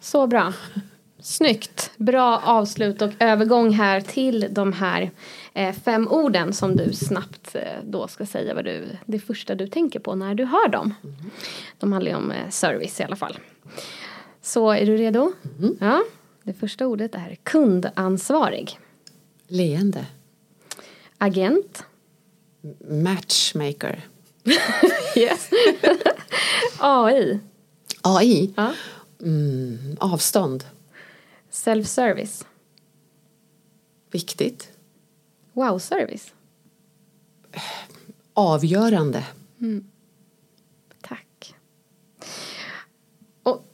så 0.00 0.26
bra. 0.26 0.52
Snyggt. 1.24 1.90
Bra 1.96 2.42
avslut 2.44 3.02
och 3.02 3.10
övergång 3.18 3.72
här 3.72 4.00
till 4.00 4.46
de 4.50 4.72
här 4.72 5.10
eh, 5.54 5.74
fem 5.74 6.08
orden 6.08 6.52
som 6.52 6.76
du 6.76 6.92
snabbt 6.92 7.54
eh, 7.54 7.62
då 7.84 8.08
ska 8.08 8.26
säga 8.26 8.54
vad 8.54 8.64
du, 8.64 8.86
det 9.06 9.18
första 9.18 9.54
du 9.54 9.66
tänker 9.66 10.00
på 10.00 10.14
när 10.14 10.34
du 10.34 10.44
hör 10.44 10.68
dem. 10.68 10.94
De 11.78 11.92
handlar 11.92 12.10
ju 12.10 12.16
om 12.16 12.30
eh, 12.30 12.50
service 12.50 13.00
i 13.00 13.02
alla 13.02 13.16
fall. 13.16 13.38
Så 14.44 14.70
är 14.70 14.86
du 14.86 14.96
redo? 14.96 15.32
Ja. 15.80 16.04
Det 16.42 16.52
första 16.52 16.86
ordet 16.86 17.14
är 17.14 17.36
kundansvarig. 17.42 18.78
Leende. 19.46 20.06
Agent. 21.18 21.84
Matchmaker. 22.90 24.06
Yes. 25.16 25.50
AI. 26.78 27.40
AI. 28.02 28.52
Ja. 28.56 28.72
Mm, 29.22 29.96
avstånd. 30.00 30.64
Self-service. 31.50 32.44
Viktigt. 34.10 34.72
Wow-service. 35.52 36.32
Avgörande. 38.34 39.24
Tack. 41.00 41.54
Och 43.42 43.64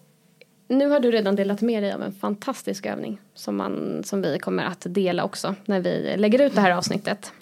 nu 0.70 0.88
har 0.88 1.00
du 1.00 1.10
redan 1.10 1.36
delat 1.36 1.60
med 1.60 1.82
dig 1.82 1.92
av 1.92 2.02
en 2.02 2.12
fantastisk 2.12 2.86
övning 2.86 3.20
som, 3.34 3.56
man, 3.56 4.02
som 4.04 4.22
vi 4.22 4.38
kommer 4.38 4.64
att 4.64 4.86
dela 4.88 5.24
också 5.24 5.54
när 5.64 5.80
vi 5.80 6.14
lägger 6.16 6.40
ut 6.46 6.54
det 6.54 6.60
här 6.60 6.70
avsnittet. 6.70 7.32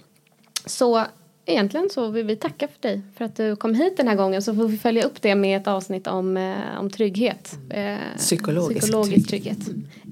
Så 0.66 1.04
egentligen 1.46 1.90
så 1.90 2.08
vill 2.08 2.26
vi 2.26 2.36
tacka 2.36 2.68
för 2.68 2.88
dig 2.88 3.02
för 3.16 3.24
att 3.24 3.36
du 3.36 3.56
kom 3.56 3.74
hit 3.74 3.96
den 3.96 4.08
här 4.08 4.14
gången 4.14 4.42
så 4.42 4.54
får 4.54 4.68
vi 4.68 4.78
följa 4.78 5.04
upp 5.04 5.22
det 5.22 5.34
med 5.34 5.60
ett 5.60 5.66
avsnitt 5.66 6.06
om, 6.06 6.36
eh, 6.36 6.80
om 6.80 6.90
trygghet. 6.90 7.58
Eh, 7.70 7.96
Psykologisk 8.16 8.80
psykologisk 8.80 9.28
trygghet 9.28 9.58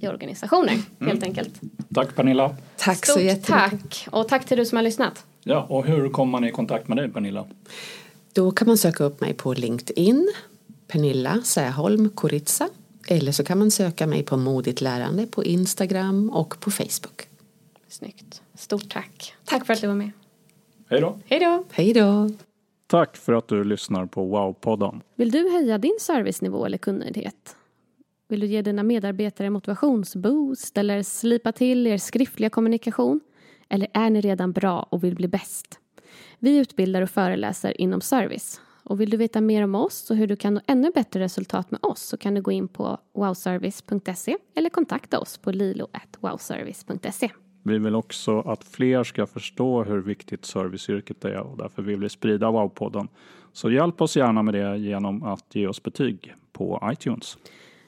i 0.00 0.08
organisationer 0.08 0.74
helt 1.00 1.22
enkelt. 1.22 1.60
Tack 1.94 2.14
Pernilla. 2.14 2.56
Tack 2.76 3.06
så 3.06 3.12
Stort 3.12 3.22
jättemycket. 3.22 3.70
tack 3.70 4.08
och 4.10 4.28
tack 4.28 4.44
till 4.46 4.56
du 4.58 4.64
som 4.66 4.76
har 4.76 4.82
lyssnat. 4.82 5.24
Ja, 5.44 5.66
och 5.68 5.86
hur 5.86 6.08
kommer 6.08 6.30
man 6.32 6.44
i 6.44 6.50
kontakt 6.50 6.88
med 6.88 6.96
dig 6.96 7.08
Pernilla? 7.08 7.44
Då 8.32 8.50
kan 8.50 8.68
man 8.68 8.78
söka 8.78 9.04
upp 9.04 9.20
mig 9.20 9.34
på 9.34 9.52
LinkedIn. 9.54 10.28
Pernilla 10.88 11.40
Säholm 11.44 12.08
Koritsa. 12.08 12.68
Eller 13.08 13.32
så 13.32 13.44
kan 13.44 13.58
man 13.58 13.70
söka 13.70 14.06
mig 14.06 14.22
på 14.22 14.36
Modigt 14.36 14.80
lärande 14.80 15.26
på 15.26 15.44
Instagram 15.44 16.30
och 16.30 16.60
på 16.60 16.70
Facebook. 16.70 17.28
Snyggt. 17.88 18.42
Stort 18.54 18.88
tack. 18.90 19.34
Tack 19.44 19.66
för 19.66 19.72
att 19.72 19.80
du 19.80 19.86
var 19.86 19.94
med. 19.94 20.10
Hej 20.88 21.00
då. 21.00 21.18
Hej 21.26 21.40
då. 21.40 21.64
Hej 21.72 21.92
då! 21.92 22.30
Tack 22.86 23.16
för 23.16 23.32
att 23.32 23.48
du 23.48 23.64
lyssnar 23.64 24.06
på 24.06 24.36
Wow-podden. 24.36 25.00
Vill 25.14 25.30
du 25.30 25.50
höja 25.50 25.78
din 25.78 25.96
servicenivå 26.00 26.66
eller 26.66 26.78
kundnöjdhet? 26.78 27.56
Vill 28.28 28.40
du 28.40 28.46
ge 28.46 28.62
dina 28.62 28.82
medarbetare 28.82 29.50
motivationsboost 29.50 30.78
eller 30.78 31.02
slipa 31.02 31.52
till 31.52 31.86
er 31.86 31.98
skriftliga 31.98 32.50
kommunikation? 32.50 33.20
Eller 33.68 33.88
är 33.94 34.10
ni 34.10 34.20
redan 34.20 34.52
bra 34.52 34.86
och 34.90 35.04
vill 35.04 35.14
bli 35.14 35.28
bäst? 35.28 35.78
Vi 36.38 36.56
utbildar 36.56 37.02
och 37.02 37.10
föreläser 37.10 37.80
inom 37.80 38.00
service. 38.00 38.60
Och 38.86 39.00
vill 39.00 39.10
du 39.10 39.16
veta 39.16 39.40
mer 39.40 39.62
om 39.62 39.74
oss 39.74 40.10
och 40.10 40.16
hur 40.16 40.26
du 40.26 40.36
kan 40.36 40.54
nå 40.54 40.60
ännu 40.66 40.90
bättre 40.94 41.20
resultat 41.20 41.70
med 41.70 41.80
oss 41.82 42.00
så 42.00 42.16
kan 42.16 42.34
du 42.34 42.42
gå 42.42 42.50
in 42.50 42.68
på 42.68 42.98
wowservice.se 43.14 44.36
eller 44.54 44.70
kontakta 44.70 45.18
oss 45.18 45.38
på 45.38 45.52
lilo.wowservice.se. 45.52 47.30
Vi 47.62 47.78
vill 47.78 47.94
också 47.94 48.40
att 48.40 48.64
fler 48.64 49.04
ska 49.04 49.26
förstå 49.26 49.84
hur 49.84 50.02
viktigt 50.02 50.44
serviceyrket 50.44 51.24
är 51.24 51.40
och 51.40 51.56
därför 51.56 51.82
vill 51.82 52.00
vi 52.00 52.08
sprida 52.08 52.46
Wow-podden. 52.46 53.08
Så 53.52 53.70
hjälp 53.70 54.00
oss 54.00 54.16
gärna 54.16 54.42
med 54.42 54.54
det 54.54 54.76
genom 54.76 55.22
att 55.22 55.54
ge 55.54 55.66
oss 55.66 55.82
betyg 55.82 56.34
på 56.52 56.90
iTunes. 56.92 57.38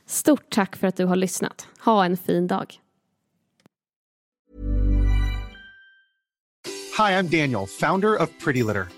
Stort 0.07 0.51
tack 0.51 0.77
för 0.77 0.87
att 0.87 0.97
du 0.97 1.05
har 1.05 1.17
lyssnat. 1.17 1.69
Ha 1.85 2.05
en 2.05 2.17
fin 2.17 2.47
dag. 2.47 2.81
Hi, 6.99 7.15
I'm 7.15 7.41
Daniel, 7.41 7.67
founder 7.67 8.23
of 8.23 8.29
Pretty 8.45 8.63
Litter. 8.63 8.98